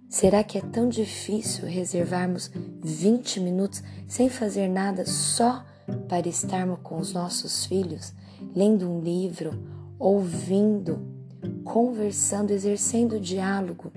Será 0.09 0.45
que 0.45 0.59
é 0.59 0.61
tão 0.61 0.89
difícil 0.89 1.67
reservarmos 1.67 2.51
20 2.85 3.41
minutos 3.41 3.83
sem 4.07 4.29
fazer 4.29 4.69
nada 4.69 5.07
só 5.07 5.65
para 6.09 6.29
estarmos 6.29 6.81
com 6.83 6.99
os 6.99 7.13
nossos 7.13 7.65
filhos, 7.65 8.13
lendo 8.55 8.91
um 8.91 9.01
livro, 9.01 9.53
ouvindo, 9.99 11.01
conversando, 11.65 12.51
exercendo 12.51 13.19
diálogo? 13.19 13.93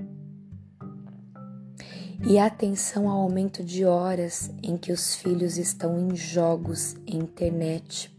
E 2.28 2.40
atenção 2.40 3.08
ao 3.08 3.22
aumento 3.22 3.64
de 3.64 3.86
horas 3.86 4.50
em 4.64 4.76
que 4.78 4.92
os 4.92 5.16
filhos 5.16 5.58
estão 5.58 6.00
em 6.00 6.16
jogos, 6.16 6.96
internet, 7.06 8.12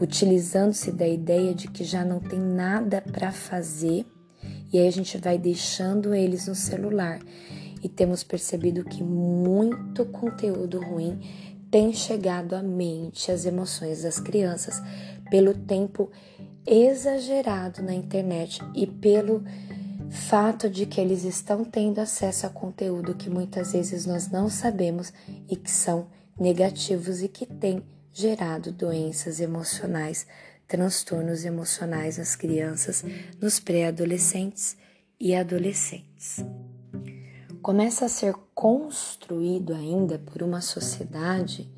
utilizando-se 0.00 0.90
da 0.90 1.06
ideia 1.06 1.54
de 1.54 1.68
que 1.68 1.84
já 1.84 2.04
não 2.04 2.18
tem 2.18 2.40
nada 2.40 3.00
para 3.00 3.30
fazer 3.30 4.04
e 4.72 4.78
aí 4.78 4.86
a 4.86 4.92
gente 4.92 5.16
vai 5.18 5.38
deixando 5.38 6.14
eles 6.14 6.46
no 6.46 6.54
celular. 6.54 7.20
E 7.82 7.88
temos 7.88 8.22
percebido 8.22 8.84
que 8.84 9.02
muito 9.02 10.04
conteúdo 10.06 10.80
ruim 10.80 11.20
tem 11.70 11.92
chegado 11.92 12.54
à 12.54 12.62
mente, 12.62 13.30
às 13.30 13.44
emoções 13.44 14.02
das 14.02 14.18
crianças, 14.18 14.82
pelo 15.30 15.54
tempo 15.54 16.10
exagerado 16.66 17.82
na 17.82 17.94
internet 17.94 18.60
e 18.74 18.86
pelo 18.86 19.44
fato 20.10 20.68
de 20.68 20.86
que 20.86 21.00
eles 21.00 21.24
estão 21.24 21.64
tendo 21.64 22.00
acesso 22.00 22.46
a 22.46 22.50
conteúdo 22.50 23.14
que 23.14 23.28
muitas 23.28 23.72
vezes 23.72 24.06
nós 24.06 24.28
não 24.28 24.48
sabemos 24.48 25.12
e 25.48 25.56
que 25.56 25.70
são 25.70 26.06
negativos 26.38 27.22
e 27.22 27.28
que 27.28 27.46
têm 27.46 27.82
gerado 28.12 28.72
doenças 28.72 29.40
emocionais, 29.40 30.26
transtornos 30.66 31.44
emocionais 31.44 32.18
nas 32.18 32.34
crianças, 32.34 33.04
nos 33.40 33.60
pré-adolescentes 33.60 34.76
e 35.20 35.34
adolescentes. 35.34 36.44
Começa 37.60 38.06
a 38.06 38.08
ser 38.08 38.34
construído 38.54 39.74
ainda 39.74 40.18
por 40.18 40.42
uma 40.42 40.60
sociedade 40.60 41.70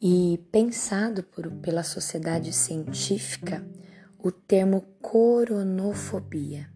e 0.00 0.38
pensado 0.50 1.22
por, 1.22 1.50
pela 1.52 1.82
sociedade 1.82 2.52
científica 2.52 3.64
o 4.18 4.32
termo 4.32 4.82
coronofobia, 5.02 6.68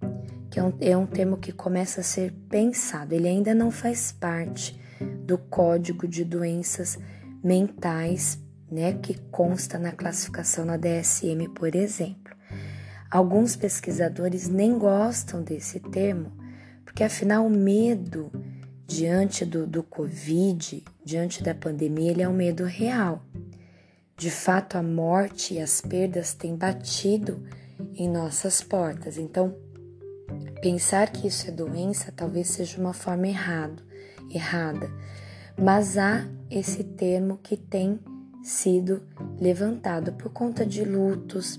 que 0.58 0.60
é 0.60 0.64
um, 0.64 0.72
é 0.80 0.96
um 0.96 1.06
termo 1.06 1.36
que 1.36 1.52
começa 1.52 2.00
a 2.00 2.04
ser 2.04 2.32
pensado. 2.48 3.14
Ele 3.14 3.28
ainda 3.28 3.54
não 3.54 3.70
faz 3.70 4.10
parte 4.10 4.78
do 5.24 5.38
código 5.38 6.08
de 6.08 6.24
doenças 6.24 6.98
mentais, 7.42 8.38
né, 8.70 8.94
que 8.94 9.16
consta 9.30 9.78
na 9.78 9.92
classificação 9.92 10.64
na 10.64 10.76
DSM, 10.76 11.48
por 11.54 11.74
exemplo. 11.74 12.34
Alguns 13.10 13.54
pesquisadores 13.54 14.48
nem 14.48 14.76
gostam 14.78 15.42
desse 15.42 15.78
termo, 15.80 16.32
porque 16.84 17.04
afinal 17.04 17.46
o 17.46 17.50
medo 17.50 18.30
diante 18.86 19.44
do, 19.44 19.66
do 19.66 19.82
Covid, 19.82 20.82
diante 21.04 21.42
da 21.42 21.54
pandemia, 21.54 22.10
ele 22.10 22.22
é 22.22 22.28
um 22.28 22.34
medo 22.34 22.64
real. 22.64 23.22
De 24.16 24.30
fato, 24.30 24.76
a 24.76 24.82
morte 24.82 25.54
e 25.54 25.60
as 25.60 25.80
perdas 25.80 26.34
têm 26.34 26.56
batido 26.56 27.46
em 27.94 28.08
nossas 28.08 28.60
portas. 28.60 29.16
Então, 29.16 29.54
pensar 30.60 31.10
que 31.10 31.26
isso 31.28 31.48
é 31.48 31.50
doença 31.50 32.12
talvez 32.14 32.48
seja 32.48 32.80
uma 32.80 32.92
forma 32.92 33.26
errado, 33.28 33.82
errada 34.30 34.90
mas 35.58 35.98
há 35.98 36.24
esse 36.48 36.84
termo 36.84 37.38
que 37.42 37.56
tem 37.56 37.98
sido 38.44 39.02
levantado 39.40 40.12
por 40.12 40.32
conta 40.32 40.64
de 40.64 40.84
lutos, 40.84 41.58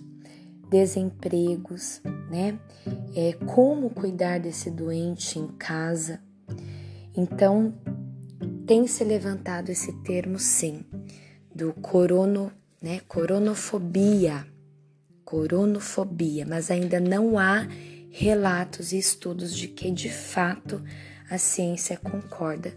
desempregos, 0.69 2.01
né? 2.31 2.57
É, 3.13 3.33
como 3.45 3.89
cuidar 3.89 4.39
desse 4.39 4.71
doente 4.71 5.37
em 5.37 5.47
casa. 5.47 6.21
Então, 7.15 7.73
tem 8.65 8.87
se 8.87 9.03
levantado 9.03 9.69
esse 9.69 9.91
termo, 10.03 10.39
sim, 10.39 10.85
do 11.53 11.73
corono, 11.73 12.51
né? 12.81 13.01
Coronofobia, 13.07 14.47
coronofobia, 15.25 16.45
mas 16.45 16.71
ainda 16.71 16.99
não 17.01 17.37
há 17.37 17.67
relatos 18.09 18.91
e 18.91 18.97
estudos 18.97 19.55
de 19.55 19.67
que 19.67 19.91
de 19.91 20.09
fato 20.09 20.83
a 21.29 21.37
ciência 21.37 21.97
concorda 21.97 22.73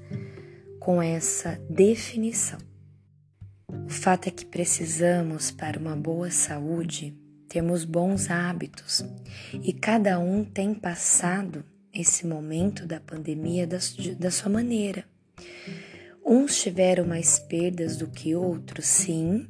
com 0.78 1.02
essa 1.02 1.60
definição. 1.70 2.58
O 3.86 3.88
fato 3.88 4.28
é 4.28 4.30
que 4.30 4.44
precisamos, 4.44 5.50
para 5.50 5.78
uma 5.78 5.96
boa 5.96 6.30
saúde, 6.30 7.16
termos 7.48 7.84
bons 7.84 8.30
hábitos 8.30 9.04
e 9.62 9.72
cada 9.72 10.18
um 10.18 10.44
tem 10.44 10.74
passado 10.74 11.64
esse 11.92 12.26
momento 12.26 12.86
da 12.86 13.00
pandemia 13.00 13.66
da, 13.66 13.78
da 14.18 14.30
sua 14.30 14.50
maneira. 14.50 15.04
Uns 16.24 16.60
tiveram 16.62 17.06
mais 17.06 17.38
perdas 17.38 17.96
do 17.96 18.06
que 18.06 18.34
outros, 18.34 18.86
sim. 18.86 19.48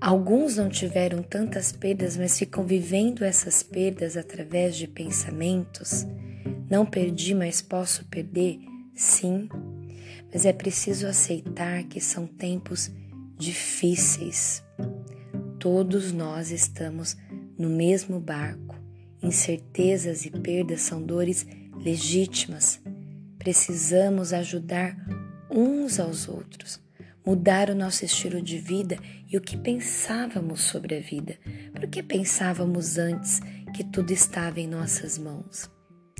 Alguns 0.00 0.56
não 0.56 0.68
tiveram 0.68 1.22
tantas 1.22 1.72
perdas, 1.72 2.16
mas 2.16 2.38
ficam 2.38 2.64
vivendo 2.64 3.24
essas 3.24 3.62
perdas 3.62 4.16
através 4.16 4.76
de 4.76 4.86
pensamentos. 4.86 6.06
Não 6.70 6.84
perdi, 6.84 7.34
mas 7.34 7.62
posso 7.62 8.04
perder? 8.06 8.58
Sim 8.94 9.48
mas 10.32 10.44
é 10.44 10.52
preciso 10.52 11.06
aceitar 11.06 11.84
que 11.84 11.98
são 11.98 12.26
tempos 12.26 12.90
difíceis. 13.38 14.62
Todos 15.58 16.12
nós 16.12 16.50
estamos 16.50 17.16
no 17.58 17.70
mesmo 17.70 18.20
barco. 18.20 18.76
Incertezas 19.22 20.26
e 20.26 20.30
perdas 20.30 20.82
são 20.82 21.02
dores 21.02 21.46
legítimas. 21.74 22.80
Precisamos 23.38 24.32
ajudar 24.32 24.94
uns 25.50 25.98
aos 25.98 26.28
outros, 26.28 26.80
mudar 27.26 27.68
o 27.68 27.74
nosso 27.74 28.04
estilo 28.04 28.40
de 28.40 28.58
vida 28.58 28.96
e 29.28 29.36
o 29.36 29.40
que 29.40 29.56
pensávamos 29.56 30.60
sobre 30.60 30.96
a 30.96 31.00
vida. 31.00 31.36
Por 31.72 31.88
que 31.88 32.00
pensávamos 32.02 32.98
antes 32.98 33.40
que 33.74 33.82
tudo 33.82 34.12
estava 34.12 34.60
em 34.60 34.68
nossas 34.68 35.18
mãos? 35.18 35.68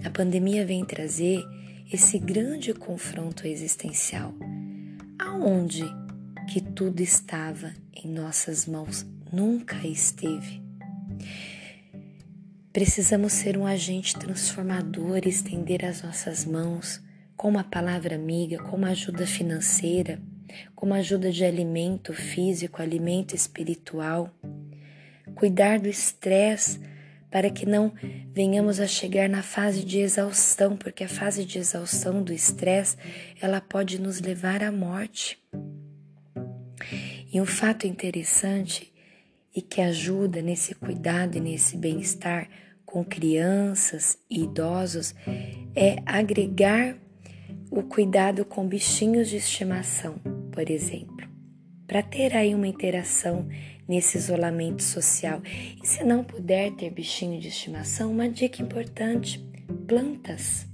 A 0.04 0.10
pandemia 0.10 0.66
vem 0.66 0.84
trazer 0.84 1.44
esse 1.92 2.18
grande 2.18 2.75
confronto 2.75 3.46
existencial. 3.46 4.34
Aonde 5.18 5.84
que 6.52 6.60
tudo 6.60 7.00
estava 7.00 7.72
em 7.94 8.10
nossas 8.10 8.66
mãos 8.66 9.06
nunca 9.32 9.76
esteve. 9.86 10.62
Precisamos 12.72 13.32
ser 13.32 13.56
um 13.56 13.64
agente 13.64 14.18
transformador 14.18 15.20
estender 15.25 15.84
as 15.84 16.02
nossas 16.02 16.44
mãos 16.44 17.00
com 17.36 17.48
uma 17.48 17.64
palavra 17.64 18.16
amiga, 18.16 18.58
com 18.58 18.76
uma 18.76 18.90
ajuda 18.90 19.26
financeira, 19.26 20.20
com 20.75 20.86
uma 20.86 20.96
ajuda 20.96 21.30
de 21.30 21.44
alimento 21.44 22.12
físico, 22.12 22.82
alimento 22.82 23.34
espiritual. 23.34 24.30
Cuidar 25.34 25.78
do 25.78 25.88
estresse 25.88 26.80
para 27.30 27.50
que 27.50 27.66
não 27.66 27.92
venhamos 28.32 28.80
a 28.80 28.86
chegar 28.86 29.28
na 29.28 29.42
fase 29.42 29.84
de 29.84 29.98
exaustão, 29.98 30.76
porque 30.76 31.04
a 31.04 31.08
fase 31.08 31.44
de 31.44 31.58
exaustão 31.58 32.22
do 32.22 32.32
estresse, 32.32 32.96
ela 33.40 33.60
pode 33.60 34.00
nos 34.00 34.20
levar 34.20 34.62
à 34.62 34.72
morte. 34.72 35.38
E 37.32 37.40
um 37.40 37.46
fato 37.46 37.86
interessante 37.86 38.92
e 39.54 39.60
que 39.60 39.80
ajuda 39.80 40.40
nesse 40.40 40.75
cuidado 40.75 41.36
e 41.36 41.40
nesse 41.40 41.76
bem-estar 41.76 42.48
com 42.84 43.04
crianças 43.04 44.16
e 44.30 44.44
idosos 44.44 45.14
é 45.75 45.96
agregar 46.06 46.96
o 47.70 47.82
cuidado 47.82 48.44
com 48.44 48.66
bichinhos 48.66 49.28
de 49.28 49.36
estimação, 49.36 50.14
por 50.56 50.70
exemplo, 50.70 51.28
para 51.87 52.02
ter 52.02 52.35
aí 52.35 52.54
uma 52.54 52.66
interação 52.66 53.46
nesse 53.87 54.16
isolamento 54.16 54.83
social. 54.83 55.42
E 55.44 55.87
se 55.87 56.02
não 56.02 56.24
puder 56.24 56.72
ter 56.72 56.88
bichinho 56.88 57.38
de 57.38 57.48
estimação, 57.48 58.11
uma 58.11 58.26
dica 58.26 58.62
importante: 58.62 59.38
plantas. 59.87 60.66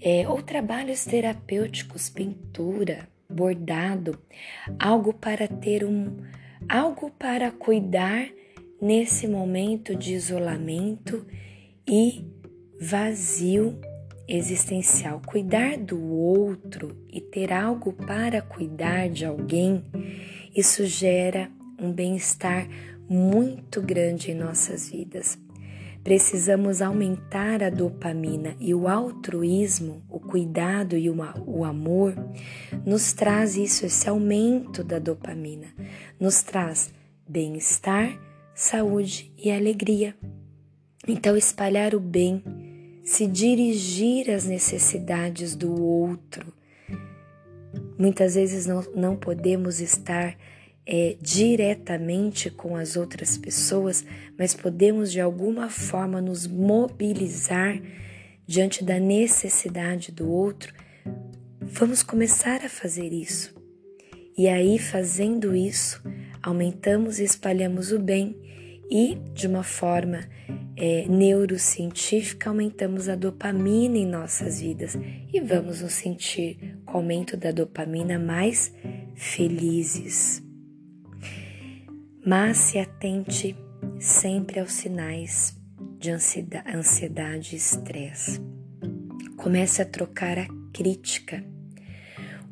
É, 0.00 0.28
ou 0.28 0.42
trabalhos 0.42 1.04
terapêuticos, 1.04 2.10
pintura, 2.10 3.08
bordado, 3.30 4.20
algo 4.78 5.14
para 5.14 5.46
ter 5.46 5.84
um 5.84 6.16
algo 6.68 7.10
para 7.12 7.52
cuidar 7.52 8.28
nesse 8.82 9.28
momento 9.28 9.94
de 9.94 10.14
isolamento 10.14 11.24
e 11.88 12.24
vazio 12.80 13.80
existencial. 14.28 15.22
Cuidar 15.24 15.78
do 15.78 16.00
outro 16.00 16.96
e 17.10 17.20
ter 17.20 17.52
algo 17.52 17.92
para 17.92 18.42
cuidar 18.42 19.08
de 19.08 19.24
alguém, 19.24 19.84
isso 20.54 20.84
gera 20.84 21.50
um 21.80 21.90
bem-estar 21.92 22.68
muito 23.08 23.80
grande 23.80 24.30
em 24.30 24.34
nossas 24.34 24.90
vidas. 24.90 25.38
Precisamos 26.04 26.80
aumentar 26.80 27.62
a 27.62 27.70
dopamina 27.70 28.56
e 28.60 28.74
o 28.74 28.86
altruísmo, 28.86 30.02
o 30.08 30.20
cuidado 30.20 30.96
e 30.96 31.10
o 31.10 31.64
amor 31.64 32.14
nos 32.86 33.12
traz 33.12 33.56
isso, 33.56 33.84
esse 33.84 34.08
aumento 34.08 34.84
da 34.84 34.98
dopamina, 34.98 35.66
nos 36.18 36.42
traz 36.42 36.92
bem-estar, 37.28 38.18
saúde 38.54 39.32
e 39.36 39.50
alegria. 39.50 40.14
Então, 41.06 41.36
espalhar 41.36 41.94
o 41.94 42.00
bem, 42.00 42.42
se 43.08 43.26
dirigir 43.26 44.30
às 44.30 44.44
necessidades 44.44 45.56
do 45.56 45.82
outro. 45.82 46.52
Muitas 47.98 48.34
vezes 48.34 48.66
não, 48.66 48.82
não 48.94 49.16
podemos 49.16 49.80
estar 49.80 50.36
é, 50.84 51.16
diretamente 51.18 52.50
com 52.50 52.76
as 52.76 52.96
outras 52.96 53.38
pessoas, 53.38 54.04
mas 54.38 54.52
podemos 54.52 55.10
de 55.10 55.22
alguma 55.22 55.70
forma 55.70 56.20
nos 56.20 56.46
mobilizar 56.46 57.80
diante 58.46 58.84
da 58.84 59.00
necessidade 59.00 60.12
do 60.12 60.30
outro, 60.30 60.74
vamos 61.62 62.02
começar 62.02 62.62
a 62.62 62.68
fazer 62.68 63.10
isso. 63.10 63.54
E 64.36 64.46
aí, 64.48 64.78
fazendo 64.78 65.56
isso, 65.56 66.02
aumentamos 66.42 67.18
e 67.18 67.24
espalhamos 67.24 67.90
o 67.90 67.98
bem 67.98 68.47
e, 68.90 69.16
de 69.34 69.46
uma 69.46 69.62
forma 69.62 70.20
é, 70.76 71.06
neurocientífica, 71.08 72.50
aumentamos 72.50 73.08
a 73.08 73.14
dopamina 73.14 73.98
em 73.98 74.06
nossas 74.06 74.60
vidas 74.60 74.96
e 75.32 75.40
vamos 75.40 75.82
nos 75.82 75.92
sentir, 75.92 76.78
com 76.84 76.94
o 76.94 76.96
aumento 76.98 77.36
da 77.36 77.50
dopamina, 77.50 78.18
mais 78.18 78.72
felizes 79.14 80.42
mas 82.28 82.58
se 82.58 82.78
atente 82.78 83.56
sempre 83.98 84.60
aos 84.60 84.72
sinais 84.72 85.58
de 85.98 86.10
ansiedade 86.10 87.54
e 87.54 87.56
estresse. 87.56 88.38
Comece 89.34 89.80
a 89.80 89.86
trocar 89.86 90.38
a 90.38 90.46
crítica. 90.70 91.42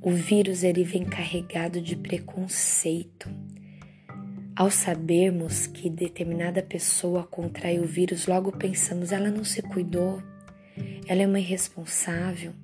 O 0.00 0.10
vírus 0.12 0.62
ele 0.62 0.82
vem 0.82 1.04
carregado 1.04 1.78
de 1.82 1.94
preconceito. 1.94 3.28
Ao 4.56 4.70
sabermos 4.70 5.66
que 5.66 5.90
determinada 5.90 6.62
pessoa 6.62 7.24
contrai 7.24 7.78
o 7.78 7.84
vírus, 7.84 8.26
logo 8.26 8.50
pensamos, 8.50 9.12
ela 9.12 9.30
não 9.30 9.44
se 9.44 9.60
cuidou, 9.60 10.22
ela 11.06 11.20
é 11.20 11.26
uma 11.26 11.38
irresponsável. 11.38 12.54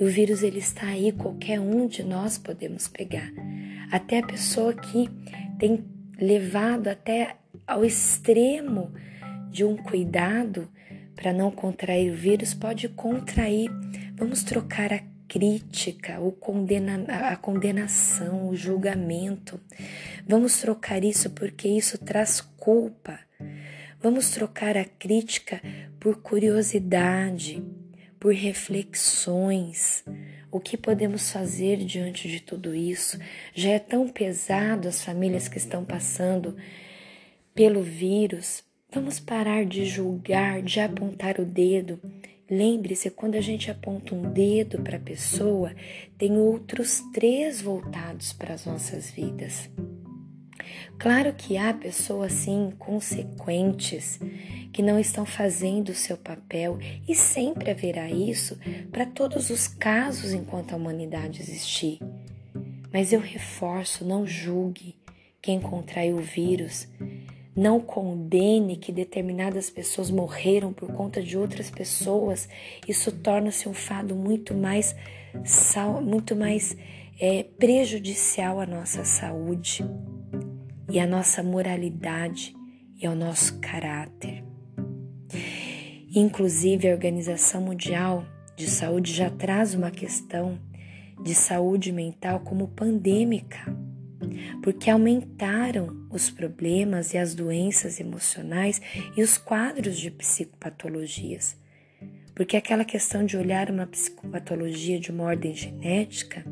E 0.00 0.02
o 0.02 0.08
vírus 0.08 0.42
ele 0.42 0.60
está 0.60 0.86
aí, 0.86 1.12
qualquer 1.12 1.60
um 1.60 1.86
de 1.86 2.02
nós 2.02 2.38
podemos 2.38 2.88
pegar. 2.88 3.30
Até 3.92 4.20
a 4.20 4.26
pessoa 4.26 4.72
que 4.72 5.10
tem 5.58 5.84
levado 6.18 6.88
até 6.88 7.36
ao 7.66 7.84
extremo 7.84 8.90
de 9.50 9.62
um 9.62 9.76
cuidado 9.76 10.66
para 11.14 11.34
não 11.34 11.50
contrair 11.50 12.12
o 12.12 12.16
vírus, 12.16 12.54
pode 12.54 12.88
contrair. 12.88 13.70
Vamos 14.16 14.42
trocar 14.42 14.90
a 14.90 15.02
crítica, 15.28 16.20
o 16.20 16.32
condena, 16.32 17.04
a 17.30 17.36
condenação, 17.36 18.48
o 18.48 18.56
julgamento. 18.56 19.60
Vamos 20.26 20.58
trocar 20.60 21.04
isso 21.04 21.30
porque 21.30 21.68
isso 21.68 21.98
traz 21.98 22.40
culpa. 22.40 23.18
Vamos 24.00 24.30
trocar 24.30 24.76
a 24.76 24.84
crítica 24.84 25.60
por 25.98 26.22
curiosidade, 26.22 27.62
por 28.18 28.32
reflexões, 28.32 30.04
o 30.56 30.60
que 30.60 30.76
podemos 30.76 31.30
fazer 31.30 31.76
diante 31.78 32.28
de 32.28 32.40
tudo 32.40 32.74
isso? 32.74 33.18
Já 33.54 33.72
é 33.72 33.78
tão 33.78 34.08
pesado 34.08 34.88
as 34.88 35.04
famílias 35.04 35.48
que 35.48 35.58
estão 35.58 35.84
passando 35.84 36.56
pelo 37.54 37.82
vírus. 37.82 38.64
Vamos 38.90 39.20
parar 39.20 39.66
de 39.66 39.84
julgar, 39.84 40.62
de 40.62 40.80
apontar 40.80 41.38
o 41.38 41.44
dedo. 41.44 42.00
Lembre-se, 42.48 43.10
quando 43.10 43.34
a 43.34 43.40
gente 43.40 43.70
aponta 43.70 44.14
um 44.14 44.30
dedo 44.30 44.80
para 44.80 44.98
a 44.98 45.00
pessoa, 45.00 45.74
tem 46.16 46.36
outros 46.38 47.00
três 47.12 47.60
voltados 47.60 48.32
para 48.32 48.54
as 48.54 48.64
nossas 48.64 49.10
vidas. 49.10 49.68
Claro 50.98 51.34
que 51.34 51.56
há 51.56 51.74
pessoas 51.74 52.32
sim 52.32 52.72
consequentes 52.78 54.18
que 54.72 54.82
não 54.82 54.98
estão 54.98 55.26
fazendo 55.26 55.90
o 55.90 55.94
seu 55.94 56.16
papel 56.16 56.78
e 57.08 57.14
sempre 57.14 57.70
haverá 57.70 58.10
isso 58.10 58.58
para 58.92 59.04
todos 59.04 59.50
os 59.50 59.66
casos 59.66 60.32
enquanto 60.32 60.72
a 60.72 60.76
humanidade 60.76 61.42
existir. 61.42 61.98
Mas 62.92 63.12
eu 63.12 63.20
reforço, 63.20 64.04
não 64.04 64.26
julgue 64.26 64.96
quem 65.42 65.60
contraiu 65.60 66.16
o 66.16 66.22
vírus, 66.22 66.88
não 67.56 67.80
condene 67.80 68.76
que 68.76 68.92
determinadas 68.92 69.70
pessoas 69.70 70.10
morreram 70.10 70.72
por 70.72 70.92
conta 70.92 71.22
de 71.22 71.38
outras 71.38 71.70
pessoas. 71.70 72.48
Isso 72.86 73.10
torna-se 73.10 73.68
um 73.68 73.74
fado 73.74 74.14
muito 74.14 74.54
mais 74.54 74.94
muito 76.02 76.34
mais 76.36 76.76
é, 77.18 77.42
prejudicial 77.42 78.60
à 78.60 78.66
nossa 78.66 79.04
saúde 79.04 79.84
e 80.90 80.98
à 80.98 81.06
nossa 81.06 81.42
moralidade 81.42 82.54
e 83.00 83.06
ao 83.06 83.14
nosso 83.14 83.58
caráter. 83.58 84.44
Inclusive, 86.14 86.88
a 86.88 86.92
Organização 86.92 87.60
Mundial 87.60 88.24
de 88.56 88.70
Saúde 88.70 89.12
já 89.12 89.28
traz 89.28 89.74
uma 89.74 89.90
questão 89.90 90.58
de 91.22 91.34
saúde 91.34 91.92
mental 91.92 92.40
como 92.40 92.68
pandêmica, 92.68 93.58
porque 94.62 94.90
aumentaram 94.90 96.06
os 96.10 96.30
problemas 96.30 97.12
e 97.14 97.18
as 97.18 97.34
doenças 97.34 98.00
emocionais 98.00 98.80
e 99.16 99.22
os 99.22 99.36
quadros 99.38 99.98
de 99.98 100.10
psicopatologias. 100.10 101.56
Porque 102.34 102.56
aquela 102.56 102.84
questão 102.84 103.24
de 103.24 103.36
olhar 103.36 103.70
uma 103.70 103.86
psicopatologia 103.86 105.00
de 105.00 105.10
uma 105.10 105.24
ordem 105.24 105.54
genética 105.54 106.44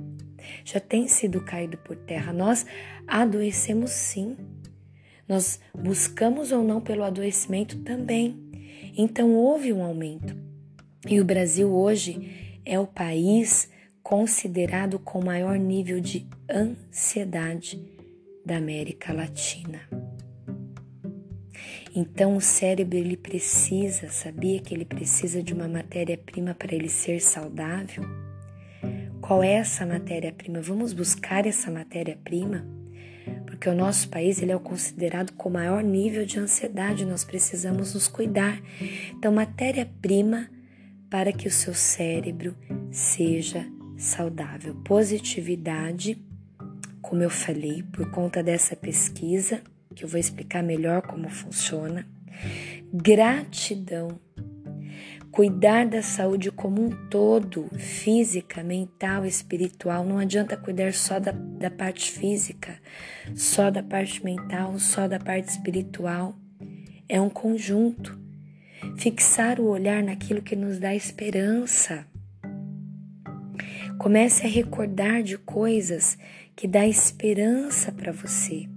já 0.64 0.80
tem 0.80 1.08
sido 1.08 1.42
caído 1.42 1.76
por 1.78 1.96
terra. 1.96 2.32
Nós 2.32 2.64
adoecemos 3.06 3.90
sim. 3.90 4.36
Nós 5.28 5.60
buscamos 5.74 6.52
ou 6.52 6.62
não 6.62 6.80
pelo 6.80 7.02
adoecimento 7.02 7.78
também. 7.78 8.38
Então 8.96 9.34
houve 9.34 9.72
um 9.72 9.82
aumento. 9.82 10.36
E 11.06 11.20
o 11.20 11.24
Brasil 11.24 11.70
hoje 11.70 12.60
é 12.64 12.78
o 12.78 12.86
país 12.86 13.68
considerado 14.04 14.98
com 14.98 15.24
maior 15.24 15.58
nível 15.58 15.98
de 15.98 16.28
ansiedade 16.48 17.82
da 18.44 18.58
América 18.58 19.14
Latina. 19.14 19.80
Então 21.96 22.36
o 22.36 22.40
cérebro 22.40 22.98
ele 22.98 23.16
precisa, 23.16 24.10
sabia 24.10 24.60
que 24.60 24.74
ele 24.74 24.84
precisa 24.84 25.42
de 25.42 25.54
uma 25.54 25.66
matéria-prima 25.66 26.54
para 26.54 26.74
ele 26.74 26.90
ser 26.90 27.18
saudável? 27.18 28.04
Qual 29.22 29.42
é 29.42 29.54
essa 29.54 29.86
matéria-prima? 29.86 30.60
Vamos 30.60 30.92
buscar 30.92 31.46
essa 31.46 31.70
matéria-prima? 31.70 32.66
Porque 33.46 33.70
o 33.70 33.74
nosso 33.74 34.10
país 34.10 34.42
ele 34.42 34.52
é 34.52 34.58
considerado 34.58 35.32
com 35.32 35.48
maior 35.48 35.82
nível 35.82 36.26
de 36.26 36.38
ansiedade, 36.38 37.06
nós 37.06 37.24
precisamos 37.24 37.94
nos 37.94 38.06
cuidar. 38.06 38.60
Então, 39.12 39.32
matéria-prima 39.32 40.50
para 41.08 41.32
que 41.32 41.48
o 41.48 41.50
seu 41.50 41.72
cérebro 41.72 42.54
seja 42.90 43.60
saudável. 43.60 43.83
Positividade, 44.84 46.22
como 47.00 47.22
eu 47.22 47.30
falei, 47.30 47.82
por 47.82 48.10
conta 48.10 48.42
dessa 48.42 48.76
pesquisa, 48.76 49.62
que 49.94 50.04
eu 50.04 50.08
vou 50.08 50.20
explicar 50.20 50.62
melhor 50.62 51.02
como 51.02 51.28
funciona. 51.30 52.06
Gratidão, 52.92 54.20
cuidar 55.30 55.86
da 55.86 56.02
saúde 56.02 56.50
como 56.50 56.84
um 56.84 57.08
todo, 57.08 57.66
física, 57.78 58.62
mental, 58.62 59.24
espiritual. 59.24 60.04
Não 60.04 60.18
adianta 60.18 60.56
cuidar 60.56 60.92
só 60.92 61.18
da, 61.18 61.32
da 61.32 61.70
parte 61.70 62.10
física, 62.10 62.78
só 63.34 63.70
da 63.70 63.82
parte 63.82 64.22
mental, 64.22 64.78
só 64.78 65.08
da 65.08 65.18
parte 65.18 65.48
espiritual. 65.48 66.36
É 67.08 67.20
um 67.20 67.30
conjunto. 67.30 68.18
Fixar 68.98 69.60
o 69.60 69.68
olhar 69.68 70.02
naquilo 70.02 70.42
que 70.42 70.54
nos 70.54 70.78
dá 70.78 70.94
esperança. 70.94 72.06
Comece 73.98 74.46
a 74.46 74.50
recordar 74.50 75.22
de 75.22 75.38
coisas 75.38 76.18
que 76.54 76.68
dá 76.68 76.86
esperança 76.86 77.90
para 77.92 78.12
você. 78.12 78.68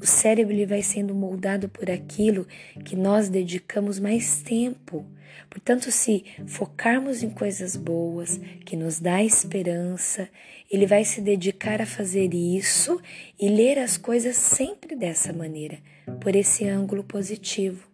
O 0.00 0.06
cérebro 0.06 0.52
ele 0.52 0.66
vai 0.66 0.82
sendo 0.82 1.14
moldado 1.14 1.68
por 1.68 1.90
aquilo 1.90 2.46
que 2.84 2.96
nós 2.96 3.28
dedicamos 3.28 3.98
mais 3.98 4.40
tempo. 4.42 5.04
Portanto, 5.50 5.90
se 5.90 6.24
focarmos 6.46 7.22
em 7.22 7.30
coisas 7.30 7.76
boas, 7.76 8.38
que 8.64 8.76
nos 8.76 9.00
dá 9.00 9.22
esperança, 9.22 10.28
ele 10.70 10.86
vai 10.86 11.04
se 11.04 11.20
dedicar 11.20 11.80
a 11.80 11.86
fazer 11.86 12.32
isso 12.34 13.00
e 13.38 13.48
ler 13.48 13.78
as 13.78 13.96
coisas 13.96 14.36
sempre 14.36 14.96
dessa 14.96 15.32
maneira, 15.32 15.78
por 16.20 16.34
esse 16.34 16.64
ângulo 16.64 17.04
positivo. 17.04 17.88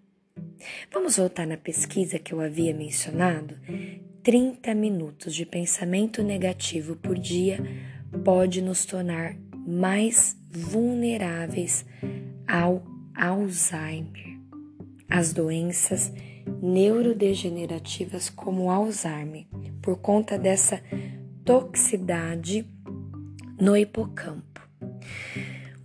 Vamos 0.93 1.17
voltar 1.17 1.47
na 1.47 1.57
pesquisa 1.57 2.19
que 2.19 2.33
eu 2.33 2.41
havia 2.41 2.75
mencionado? 2.75 3.59
30 4.23 4.75
minutos 4.75 5.35
de 5.35 5.47
pensamento 5.47 6.23
negativo 6.23 6.95
por 6.97 7.19
dia 7.19 7.59
pode 8.23 8.61
nos 8.61 8.85
tornar 8.85 9.35
mais 9.67 10.37
vulneráveis 10.51 11.87
ao 12.47 12.83
Alzheimer, 13.15 14.39
as 15.09 15.33
doenças 15.33 16.13
neurodegenerativas 16.61 18.29
como 18.29 18.71
Alzheimer, 18.71 19.47
por 19.81 19.99
conta 19.99 20.39
dessa 20.39 20.83
toxicidade 21.45 22.69
no 23.59 23.77
hipocampo. 23.77 24.61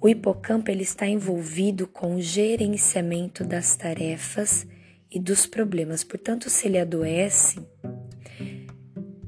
O 0.02 0.10
hipocampo 0.10 0.70
ele 0.70 0.84
está 0.84 1.08
envolvido 1.08 1.88
com 1.88 2.16
o 2.16 2.22
gerenciamento 2.22 3.46
das 3.46 3.76
tarefas 3.76 4.68
e 5.10 5.20
dos 5.20 5.46
problemas. 5.46 6.04
Portanto, 6.04 6.50
se 6.50 6.68
ele 6.68 6.78
adoece, 6.78 7.60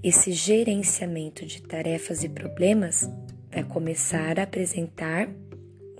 esse 0.08 0.32
gerenciamento 0.32 1.46
de 1.46 1.62
tarefas 1.62 2.24
e 2.24 2.30
problemas 2.30 3.10
vai 3.52 3.62
começar 3.62 4.40
a 4.40 4.44
apresentar 4.44 5.28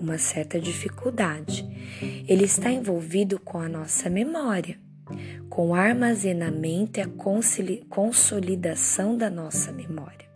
uma 0.00 0.16
certa 0.16 0.58
dificuldade. 0.58 1.68
Ele 2.26 2.44
está 2.44 2.70
envolvido 2.70 3.38
com 3.38 3.58
a 3.58 3.68
nossa 3.68 4.08
memória, 4.08 4.78
com 5.50 5.68
o 5.68 5.74
armazenamento 5.74 7.00
e 7.00 7.02
a 7.02 7.08
consolidação 7.88 9.14
da 9.14 9.28
nossa 9.28 9.72
memória. 9.72 10.26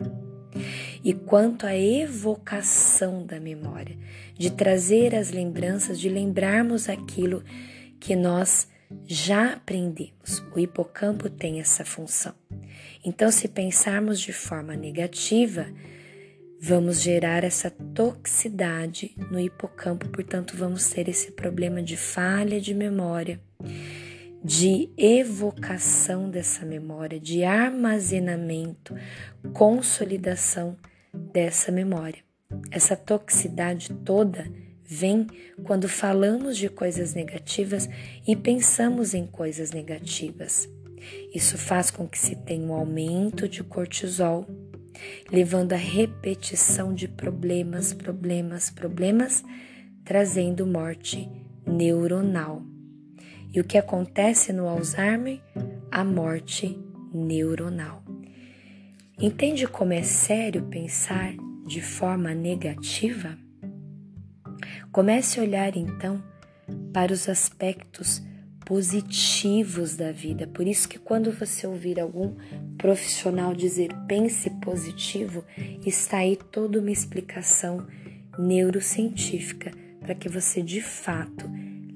E 1.03 1.11
quanto 1.11 1.65
à 1.65 1.75
evocação 1.75 3.25
da 3.25 3.39
memória, 3.39 3.97
de 4.37 4.51
trazer 4.51 5.15
as 5.15 5.31
lembranças, 5.31 5.99
de 5.99 6.09
lembrarmos 6.09 6.89
aquilo 6.89 7.43
que 7.99 8.15
nós 8.15 8.67
já 9.05 9.53
aprendemos. 9.53 10.43
O 10.55 10.59
hipocampo 10.59 11.29
tem 11.29 11.59
essa 11.59 11.83
função. 11.83 12.33
Então, 13.03 13.31
se 13.31 13.47
pensarmos 13.47 14.19
de 14.19 14.31
forma 14.31 14.75
negativa, 14.75 15.67
vamos 16.59 17.01
gerar 17.01 17.43
essa 17.43 17.69
toxicidade 17.69 19.13
no 19.29 19.39
hipocampo, 19.39 20.07
portanto, 20.07 20.55
vamos 20.55 20.87
ter 20.87 21.09
esse 21.09 21.31
problema 21.31 21.83
de 21.83 21.97
falha 21.97 22.61
de 22.61 22.73
memória, 22.73 23.41
de 24.41 24.89
evocação 24.97 26.29
dessa 26.29 26.65
memória, 26.65 27.19
de 27.19 27.43
armazenamento, 27.43 28.95
consolidação 29.53 30.77
dessa 31.13 31.71
memória. 31.71 32.23
Essa 32.71 32.95
toxicidade 32.95 33.93
toda 34.05 34.49
vem 34.93 35.25
quando 35.63 35.89
falamos 35.89 36.55
de 36.55 36.69
coisas 36.69 37.13
negativas 37.13 37.89
e 38.27 38.35
pensamos 38.35 39.13
em 39.13 39.25
coisas 39.25 39.71
negativas. 39.71 40.69
Isso 41.33 41.57
faz 41.57 41.89
com 41.89 42.07
que 42.07 42.17
se 42.17 42.35
tenha 42.35 42.65
um 42.65 42.73
aumento 42.73 43.49
de 43.49 43.63
cortisol, 43.63 44.47
levando 45.31 45.73
a 45.73 45.77
repetição 45.77 46.93
de 46.93 47.07
problemas, 47.07 47.91
problemas, 47.91 48.69
problemas, 48.69 49.43
trazendo 50.05 50.67
morte 50.67 51.29
neuronal. 51.65 52.61
E 53.51 53.59
o 53.59 53.63
que 53.63 53.77
acontece 53.77 54.53
no 54.53 54.67
Alzheimer? 54.67 55.41
A 55.91 56.03
morte 56.03 56.79
neuronal. 57.13 58.03
Entende 59.19 59.67
como 59.67 59.93
é 59.93 60.01
sério 60.01 60.63
pensar 60.63 61.33
de 61.67 61.81
forma 61.81 62.33
negativa? 62.33 63.42
Comece 64.91 65.39
a 65.39 65.43
olhar 65.43 65.75
então 65.75 66.23
para 66.93 67.11
os 67.11 67.27
aspectos 67.27 68.21
positivos 68.65 69.95
da 69.95 70.11
vida. 70.11 70.47
Por 70.47 70.67
isso 70.67 70.87
que 70.87 70.97
quando 70.97 71.31
você 71.31 71.67
ouvir 71.67 71.99
algum 71.99 72.35
profissional 72.77 73.53
dizer 73.53 73.89
pense 74.07 74.49
positivo, 74.61 75.43
está 75.85 76.17
aí 76.17 76.37
toda 76.51 76.79
uma 76.79 76.91
explicação 76.91 77.85
neurocientífica 78.39 79.71
para 79.99 80.15
que 80.15 80.29
você 80.29 80.61
de 80.61 80.81
fato 80.81 81.49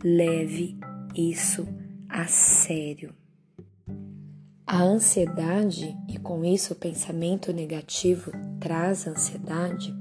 leve 0.03 0.77
isso 1.15 1.67
a 2.10 2.25
sério. 2.25 3.13
A 4.65 4.84
ansiedade, 4.84 5.97
e 6.10 6.17
com 6.19 6.43
isso 6.43 6.73
o 6.73 6.75
pensamento 6.75 7.53
negativo 7.53 8.32
traz 8.60 9.08
ansiedade, 9.08 9.95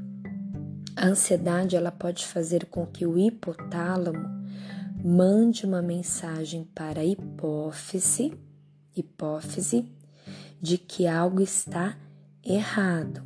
A 0.97 1.07
ansiedade 1.09 1.77
ela 1.77 1.93
pode 1.93 2.27
fazer 2.27 2.65
com 2.65 2.87
que 2.87 3.05
o 3.05 3.19
hipotálamo 3.19 4.47
mande 5.05 5.67
uma 5.67 5.83
mensagem 5.83 6.65
para 6.75 7.03
a 7.03 7.05
hipófise, 7.05 8.33
hipófise 8.97 9.93
de 10.61 10.77
que 10.79 11.07
algo 11.07 11.43
está 11.43 11.99
errado. 12.43 13.23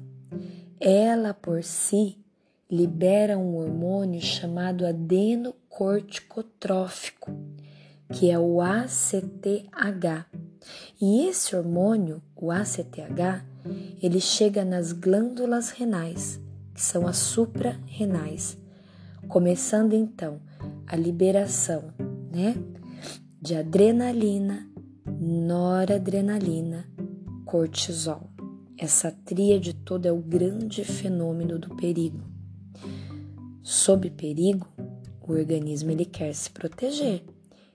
Ela 0.80 1.32
por 1.32 1.62
si 1.62 2.18
libera 2.68 3.38
um 3.38 3.54
hormônio 3.56 4.20
chamado 4.20 4.84
adenocorticotrófico, 4.84 7.30
que 8.12 8.32
é 8.32 8.38
o 8.38 8.60
ACTH. 8.60 10.26
E 11.00 11.24
esse 11.26 11.54
hormônio, 11.54 12.20
o 12.34 12.50
ACTH, 12.50 13.44
ele 14.02 14.20
chega 14.20 14.64
nas 14.64 14.90
glândulas 14.92 15.70
renais, 15.70 16.40
são 16.80 17.06
as 17.06 17.18
suprarrenais, 17.18 18.58
começando 19.28 19.92
então 19.92 20.40
a 20.86 20.96
liberação, 20.96 21.92
né, 22.32 22.56
de 23.40 23.54
adrenalina, 23.54 24.66
noradrenalina, 25.20 26.86
cortisol. 27.44 28.30
Essa 28.78 29.12
tríade 29.12 29.74
toda 29.74 30.08
é 30.08 30.12
o 30.12 30.22
grande 30.22 30.82
fenômeno 30.82 31.58
do 31.58 31.76
perigo. 31.76 32.22
Sob 33.62 34.08
perigo, 34.10 34.66
o 35.20 35.32
organismo 35.32 35.90
ele 35.90 36.06
quer 36.06 36.34
se 36.34 36.50
proteger. 36.50 37.22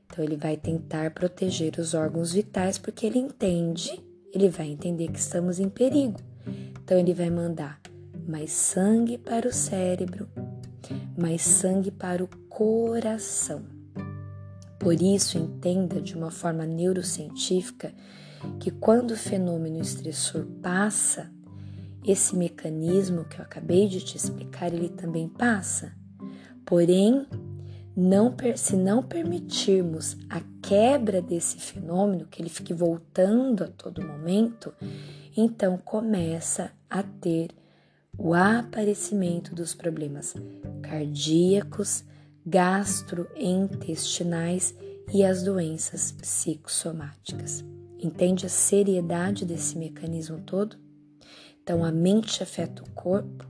Então 0.08 0.26
ele 0.26 0.36
vai 0.36 0.58
tentar 0.58 1.12
proteger 1.12 1.78
os 1.78 1.94
órgãos 1.94 2.34
vitais 2.34 2.80
porque 2.80 3.06
ele 3.06 3.20
entende, 3.20 4.04
ele 4.34 4.50
vai 4.50 4.68
entender 4.68 5.10
que 5.10 5.20
estamos 5.20 5.60
em 5.60 5.70
perigo. 5.70 6.20
Então 6.84 6.98
ele 6.98 7.14
vai 7.14 7.30
mandar 7.30 7.85
mais 8.28 8.52
sangue 8.52 9.18
para 9.18 9.48
o 9.48 9.54
cérebro, 9.54 10.28
mais 11.18 11.42
sangue 11.42 11.92
para 11.92 12.24
o 12.24 12.28
coração. 12.50 13.64
Por 14.80 15.02
isso, 15.02 15.38
entenda 15.38 16.02
de 16.02 16.16
uma 16.16 16.30
forma 16.30 16.66
neurocientífica 16.66 17.94
que 18.60 18.70
quando 18.70 19.12
o 19.12 19.18
fenômeno 19.18 19.82
estressor 19.82 20.46
passa, 20.62 21.32
esse 22.06 22.36
mecanismo 22.36 23.26
que 23.26 23.40
eu 23.40 23.44
acabei 23.44 23.88
de 23.88 24.00
te 24.02 24.16
explicar, 24.16 24.72
ele 24.72 24.90
também 24.90 25.28
passa. 25.28 25.92
Porém, 26.66 27.26
não, 27.96 28.36
se 28.56 28.76
não 28.76 29.02
permitirmos 29.02 30.18
a 30.30 30.42
quebra 30.62 31.22
desse 31.22 31.58
fenômeno, 31.58 32.28
que 32.30 32.42
ele 32.42 32.50
fique 32.50 32.74
voltando 32.74 33.64
a 33.64 33.68
todo 33.68 34.06
momento, 34.06 34.74
então 35.36 35.78
começa 35.78 36.72
a 36.90 37.02
ter 37.02 37.50
o 38.18 38.34
aparecimento 38.34 39.54
dos 39.54 39.76
problemas 39.76 40.34
cardíacos, 40.82 42.04
gastrointestinais 42.46 44.74
e 45.14 45.24
as 45.24 45.44
doenças 45.44 46.12
psicossomáticas. 46.12 47.64
Entende 48.00 48.46
a 48.46 48.50
seriedade 48.50 49.46
desse 49.46 49.78
mecanismo 49.78 50.42
todo? 50.42 50.78
Então, 51.62 51.84
a 51.84 51.92
mente 51.92 52.44
afeta 52.44 52.84
o 52.84 52.90
corpo 52.92 53.48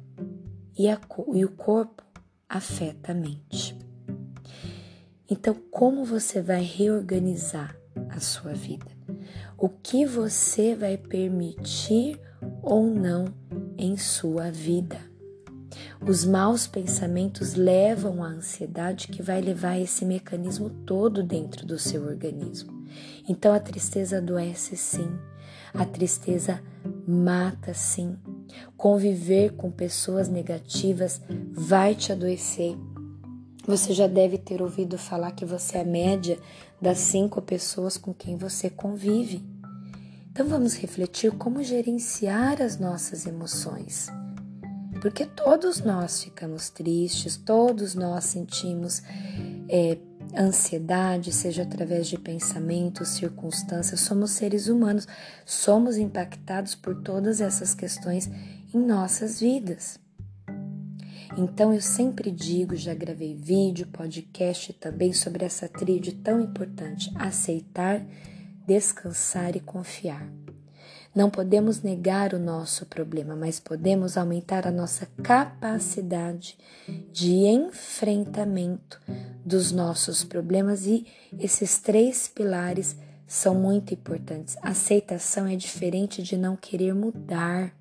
e, 0.78 0.88
a, 0.88 0.99
e 1.34 1.43
o 1.43 1.51
corpo 1.51 2.04
afeta 2.47 3.12
a 3.12 3.15
mente. 3.15 3.78
Então, 5.30 5.56
como 5.71 6.06
você 6.06 6.41
vai 6.41 6.62
reorganizar 6.62 7.75
a 8.10 8.19
sua 8.19 8.54
vida? 8.54 8.86
O 9.58 9.67
que 9.67 10.06
você 10.06 10.75
vai 10.75 10.97
permitir 10.97 12.19
ou 12.62 12.86
não 12.86 13.25
em 13.77 13.97
sua 13.97 14.51
vida? 14.51 14.97
Os 16.08 16.23
maus 16.23 16.67
pensamentos 16.67 17.55
levam 17.55 18.23
à 18.23 18.27
ansiedade 18.27 19.08
que 19.08 19.21
vai 19.21 19.41
levar 19.41 19.79
esse 19.79 20.05
mecanismo 20.05 20.69
todo 20.69 21.23
dentro 21.23 21.65
do 21.65 21.79
seu 21.79 22.03
organismo. 22.05 22.86
Então 23.27 23.53
a 23.53 23.60
tristeza 23.60 24.17
adoece 24.17 24.77
sim, 24.77 25.10
a 25.73 25.86
tristeza 25.86 26.62
mata 27.08 27.73
sim. 27.73 28.15
Conviver 28.77 29.53
com 29.53 29.71
pessoas 29.71 30.29
negativas 30.29 31.21
vai 31.51 31.95
te 31.95 32.12
adoecer. 32.12 32.77
Você 33.67 33.93
já 33.93 34.08
deve 34.08 34.38
ter 34.38 34.62
ouvido 34.62 34.97
falar 34.97 35.31
que 35.31 35.43
você 35.43 35.77
é 35.77 35.81
a 35.81 35.86
média 35.86 36.38
das 36.79 36.99
cinco 36.99 37.41
pessoas 37.41 37.97
com 37.97 38.13
quem 38.13 38.38
você 38.38 38.69
convive. 38.69 39.43
Então 40.36 40.45
vamos 40.50 40.74
refletir 40.74 41.32
como 41.32 41.63
gerenciar 41.63 42.62
as 42.62 42.78
nossas 42.78 43.26
emoções 43.26 44.12
porque 45.06 45.24
todos 45.24 45.82
nós 45.82 46.24
ficamos 46.24 46.71
tristes, 46.71 47.38
todos 47.38 47.93
nós 47.93 48.24
sentimos 48.24 49.04
é, 49.69 50.00
ansiedade, 50.36 51.32
seja 51.32 51.62
através 51.62 52.08
de 52.08 52.17
pensamentos, 52.17 53.10
circunstâncias, 53.10 54.00
somos 54.00 54.32
seres 54.32 54.67
humanos, 54.67 55.08
somos 55.45 55.98
impactados 55.98 56.74
por 56.74 57.04
todas 57.04 57.39
essas 57.39 57.76
questões 57.76 58.28
em 58.74 58.80
nossas 58.80 59.39
vidas. 59.39 60.00
Então 61.38 61.71
eu 61.71 61.82
sempre 61.82 62.32
digo, 62.32 62.76
já 62.76 62.95
gravei 62.95 63.36
vídeo, 63.36 63.86
podcast 63.93 64.74
também 64.74 65.13
sobre 65.13 65.45
essa 65.45 65.67
tríade 65.67 66.13
tão 66.13 66.41
importante: 66.41 67.12
aceitar, 67.13 68.04
descansar 68.65 69.56
e 69.56 69.60
confiar. 69.60 70.28
Não 71.15 71.30
podemos 71.30 71.82
negar 71.82 72.34
o 72.34 72.39
nosso 72.39 72.86
problema, 72.88 73.38
mas 73.38 73.58
podemos 73.58 74.17
aumentar 74.17 74.67
a 74.67 74.71
nossa 74.71 75.08
capacidade 75.23 76.58
de 77.10 77.32
enfrentamento 77.45 79.01
dos 79.45 79.71
nossos 79.71 80.25
problemas 80.25 80.86
e 80.86 81.08
esses 81.39 81.80
três 81.80 82.28
pilares 82.28 82.97
são 83.25 83.56
muito 83.56 83.93
importantes. 83.93 84.58
Aceitação 84.62 85.47
é 85.47 85.56
diferente 85.56 86.21
de 86.21 86.36
não 86.36 86.58
querer 86.58 86.93
mudar. 86.93 87.73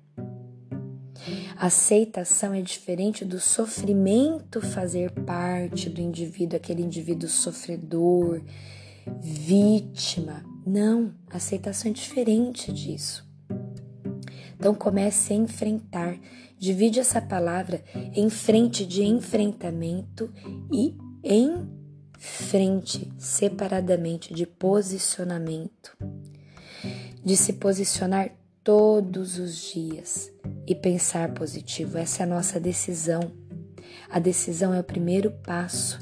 Aceitação 1.57 2.53
é 2.53 2.61
diferente 2.61 3.25
do 3.25 3.39
sofrimento 3.41 4.61
fazer 4.61 5.11
parte 5.11 5.89
do 5.89 5.99
indivíduo, 5.99 6.55
aquele 6.55 6.83
indivíduo 6.83 7.27
sofredor, 7.27 8.41
vítima. 9.19 10.54
Não, 10.65 11.13
aceitação 11.29 11.91
é 11.91 11.93
diferente 11.93 12.71
disso. 12.71 13.23
Então 14.55 14.73
comece 14.73 15.33
a 15.33 15.35
enfrentar. 15.35 16.17
Divide 16.57 16.99
essa 16.99 17.21
palavra 17.21 17.83
em 18.15 18.29
frente 18.29 18.85
de 18.85 19.03
enfrentamento 19.03 20.33
e 20.73 20.97
em 21.23 21.69
frente 22.17 23.13
separadamente 23.17 24.33
de 24.33 24.47
posicionamento. 24.47 25.95
De 27.23 27.37
se 27.37 27.53
posicionar 27.53 28.31
todos 28.63 29.37
os 29.37 29.55
dias 29.71 30.31
e 30.65 30.73
pensar 30.73 31.33
positivo. 31.33 31.99
Essa 31.99 32.23
é 32.23 32.25
a 32.25 32.29
nossa 32.29 32.59
decisão. 32.59 33.31
A 34.09 34.17
decisão 34.17 34.73
é 34.73 34.79
o 34.79 34.83
primeiro 34.83 35.29
passo. 35.29 35.99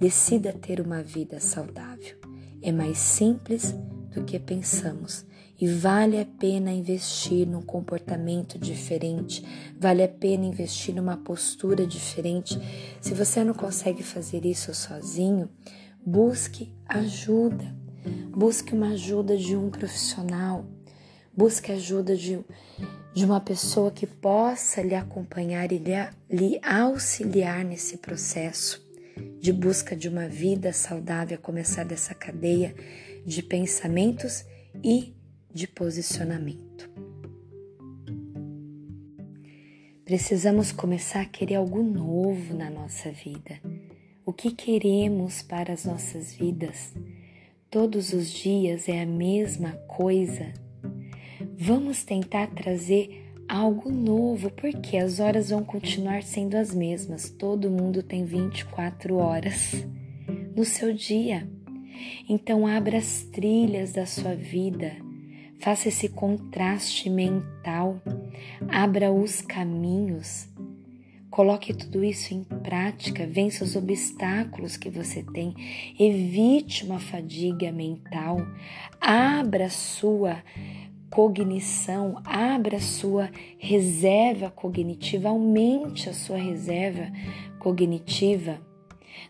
Decida 0.00 0.52
ter 0.52 0.80
uma 0.80 1.02
vida 1.02 1.38
saudável. 1.38 2.18
É 2.62 2.72
mais 2.72 2.98
simples 2.98 3.74
do 4.10 4.24
que 4.24 4.38
pensamos 4.38 5.24
e 5.60 5.66
vale 5.66 6.18
a 6.18 6.24
pena 6.24 6.72
investir 6.72 7.46
num 7.46 7.60
comportamento 7.60 8.58
diferente, 8.58 9.44
vale 9.78 10.02
a 10.02 10.08
pena 10.08 10.46
investir 10.46 10.94
numa 10.94 11.18
postura 11.18 11.86
diferente. 11.86 12.58
Se 12.98 13.12
você 13.12 13.44
não 13.44 13.52
consegue 13.52 14.02
fazer 14.02 14.46
isso 14.46 14.72
sozinho, 14.72 15.50
busque 16.04 16.72
ajuda. 16.88 17.78
Busque 18.30 18.72
uma 18.72 18.92
ajuda 18.92 19.36
de 19.36 19.54
um 19.54 19.68
profissional. 19.68 20.64
Busque 21.36 21.70
ajuda 21.70 22.16
de, 22.16 22.42
de 23.12 23.24
uma 23.26 23.40
pessoa 23.40 23.90
que 23.90 24.06
possa 24.06 24.80
lhe 24.80 24.94
acompanhar 24.94 25.70
e 25.70 25.76
lhe, 25.76 25.92
lhe 26.30 26.60
auxiliar 26.64 27.62
nesse 27.66 27.98
processo 27.98 28.88
de 29.38 29.52
busca 29.52 29.94
de 29.94 30.08
uma 30.08 30.26
vida 30.26 30.72
saudável, 30.72 31.38
começar 31.38 31.84
dessa 31.84 32.14
cadeia 32.14 32.74
de 33.24 33.42
pensamentos 33.42 34.44
e 34.82 35.14
de 35.52 35.66
posicionamento. 35.66 36.90
Precisamos 40.04 40.72
começar 40.72 41.20
a 41.20 41.24
querer 41.24 41.54
algo 41.56 41.82
novo 41.82 42.54
na 42.54 42.68
nossa 42.68 43.12
vida. 43.12 43.60
O 44.26 44.32
que 44.32 44.50
queremos 44.50 45.42
para 45.42 45.72
as 45.72 45.84
nossas 45.84 46.34
vidas? 46.34 46.92
Todos 47.70 48.12
os 48.12 48.28
dias 48.28 48.88
é 48.88 49.02
a 49.02 49.06
mesma 49.06 49.72
coisa. 49.86 50.52
Vamos 51.56 52.02
tentar 52.02 52.48
trazer 52.48 53.32
algo 53.48 53.90
novo, 53.90 54.50
porque 54.50 54.96
as 54.96 55.20
horas 55.20 55.50
vão 55.50 55.62
continuar 55.62 56.22
sendo 56.22 56.56
as 56.56 56.74
mesmas. 56.74 57.30
Todo 57.30 57.70
mundo 57.70 58.02
tem 58.02 58.24
24 58.24 59.16
horas 59.16 59.86
no 60.56 60.64
seu 60.64 60.92
dia. 60.92 61.48
Então, 62.28 62.66
abra 62.66 62.98
as 62.98 63.22
trilhas 63.24 63.92
da 63.92 64.06
sua 64.06 64.34
vida. 64.34 64.92
Faça 65.58 65.88
esse 65.88 66.08
contraste 66.08 67.10
mental, 67.10 68.00
abra 68.68 69.12
os 69.12 69.42
caminhos, 69.42 70.48
Coloque 71.30 71.72
tudo 71.72 72.02
isso 72.02 72.34
em 72.34 72.42
prática, 72.42 73.24
vença 73.24 73.62
os 73.62 73.76
obstáculos 73.76 74.76
que 74.76 74.90
você 74.90 75.22
tem, 75.22 75.54
evite 75.96 76.84
uma 76.84 76.98
fadiga 76.98 77.70
mental, 77.70 78.38
abra 79.00 79.70
sua 79.70 80.42
cognição, 81.08 82.20
abra 82.24 82.80
sua 82.80 83.30
reserva 83.58 84.50
cognitiva, 84.50 85.28
aumente 85.28 86.10
a 86.10 86.12
sua 86.12 86.36
reserva 86.36 87.12
cognitiva. 87.60 88.60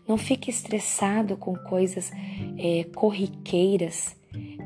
Não 0.07 0.17
fique 0.17 0.49
estressado 0.49 1.37
com 1.37 1.55
coisas 1.55 2.11
é, 2.57 2.85
corriqueiras. 2.95 4.15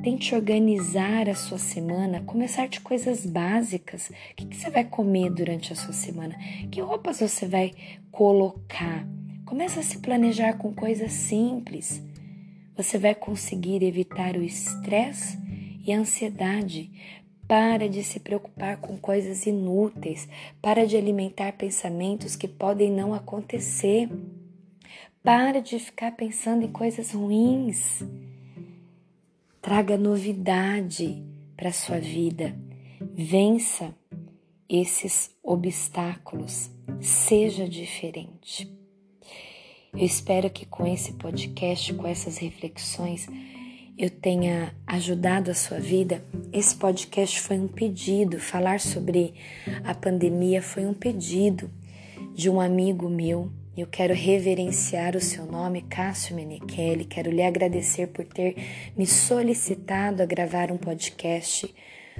Tente 0.03 0.35
organizar 0.35 1.27
a 1.27 1.35
sua 1.35 1.57
semana, 1.57 2.21
começar 2.21 2.67
de 2.67 2.79
coisas 2.79 3.25
básicas. 3.25 4.09
O 4.09 4.35
que, 4.35 4.45
que 4.45 4.55
você 4.55 4.69
vai 4.69 4.83
comer 4.83 5.31
durante 5.31 5.73
a 5.73 5.75
sua 5.75 5.93
semana? 5.93 6.35
Que 6.71 6.79
roupas 6.79 7.19
você 7.19 7.47
vai 7.47 7.73
colocar? 8.11 9.07
Comece 9.45 9.79
a 9.79 9.83
se 9.83 9.99
planejar 9.99 10.53
com 10.53 10.73
coisas 10.73 11.11
simples. 11.11 12.03
Você 12.77 12.97
vai 12.97 13.15
conseguir 13.15 13.83
evitar 13.83 14.35
o 14.35 14.43
estresse 14.43 15.39
e 15.85 15.91
a 15.93 15.97
ansiedade. 15.97 16.91
Para 17.47 17.87
de 17.87 18.03
se 18.03 18.19
preocupar 18.19 18.77
com 18.77 18.97
coisas 18.97 19.45
inúteis. 19.45 20.27
Para 20.61 20.85
de 20.85 20.97
alimentar 20.97 21.53
pensamentos 21.53 22.35
que 22.35 22.47
podem 22.47 22.91
não 22.91 23.13
acontecer. 23.13 24.09
Para 25.25 25.59
de 25.59 25.79
ficar 25.79 26.11
pensando 26.11 26.65
em 26.65 26.71
coisas 26.71 27.11
ruins. 27.11 28.03
Traga 29.59 29.97
novidade 29.97 31.23
para 31.57 31.71
sua 31.71 31.97
vida. 31.97 32.55
Vença 33.11 33.91
esses 34.69 35.35
obstáculos. 35.41 36.69
Seja 37.01 37.67
diferente. 37.67 38.71
Eu 39.91 40.05
espero 40.05 40.47
que 40.47 40.63
com 40.63 40.85
esse 40.85 41.13
podcast, 41.13 41.91
com 41.95 42.05
essas 42.05 42.37
reflexões, 42.37 43.27
eu 43.97 44.11
tenha 44.11 44.75
ajudado 44.85 45.49
a 45.49 45.55
sua 45.55 45.79
vida. 45.79 46.23
Esse 46.53 46.75
podcast 46.75 47.41
foi 47.41 47.59
um 47.59 47.67
pedido. 47.67 48.39
Falar 48.39 48.79
sobre 48.79 49.33
a 49.83 49.95
pandemia 49.95 50.61
foi 50.61 50.85
um 50.85 50.93
pedido 50.93 51.71
de 52.35 52.47
um 52.47 52.61
amigo 52.61 53.09
meu 53.09 53.51
eu 53.81 53.87
quero 53.87 54.13
reverenciar 54.13 55.17
o 55.17 55.21
seu 55.21 55.45
nome, 55.45 55.81
Cássio 55.81 56.35
Menechelli. 56.35 57.03
Quero 57.03 57.29
lhe 57.29 57.41
agradecer 57.41 58.07
por 58.07 58.23
ter 58.25 58.55
me 58.97 59.05
solicitado 59.05 60.23
a 60.23 60.25
gravar 60.25 60.71
um 60.71 60.77
podcast 60.77 61.73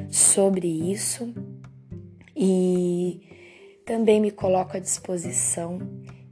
sobre 0.10 0.68
isso. 0.68 1.34
E 2.36 3.22
também 3.86 4.20
me 4.20 4.32
coloco 4.32 4.76
à 4.76 4.80
disposição 4.80 5.80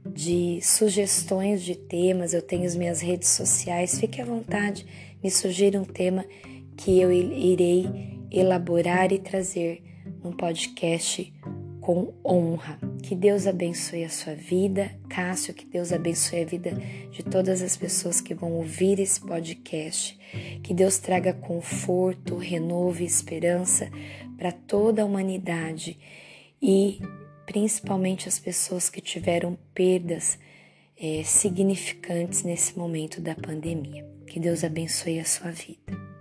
de 0.06 0.60
sugestões 0.60 1.62
de 1.62 1.74
temas. 1.74 2.34
Eu 2.34 2.42
tenho 2.42 2.66
as 2.66 2.76
minhas 2.76 3.00
redes 3.00 3.30
sociais. 3.30 3.98
Fique 3.98 4.20
à 4.20 4.24
vontade, 4.26 4.86
me 5.22 5.30
sugira 5.30 5.80
um 5.80 5.84
tema 5.84 6.26
que 6.76 7.00
eu 7.00 7.10
irei 7.10 8.20
elaborar 8.30 9.10
e 9.10 9.18
trazer 9.18 9.82
num 10.22 10.32
podcast 10.32 11.32
com 11.84 12.14
honra. 12.24 12.78
Que 13.02 13.14
Deus 13.14 13.46
abençoe 13.46 14.04
a 14.04 14.08
sua 14.08 14.34
vida, 14.34 14.90
Cássio, 15.06 15.52
que 15.52 15.66
Deus 15.66 15.92
abençoe 15.92 16.40
a 16.40 16.46
vida 16.46 16.70
de 17.10 17.22
todas 17.22 17.60
as 17.60 17.76
pessoas 17.76 18.22
que 18.22 18.32
vão 18.32 18.52
ouvir 18.52 18.98
esse 18.98 19.20
podcast. 19.20 20.18
Que 20.62 20.72
Deus 20.72 20.96
traga 20.96 21.34
conforto, 21.34 22.38
renovo 22.38 23.02
e 23.02 23.04
esperança 23.04 23.90
para 24.38 24.50
toda 24.50 25.02
a 25.02 25.04
humanidade 25.04 25.98
e 26.60 27.02
principalmente 27.44 28.30
as 28.30 28.38
pessoas 28.38 28.88
que 28.88 29.02
tiveram 29.02 29.58
perdas 29.74 30.38
é, 30.98 31.22
significantes 31.22 32.44
nesse 32.44 32.78
momento 32.78 33.20
da 33.20 33.34
pandemia. 33.34 34.08
Que 34.26 34.40
Deus 34.40 34.64
abençoe 34.64 35.20
a 35.20 35.24
sua 35.26 35.50
vida. 35.50 36.13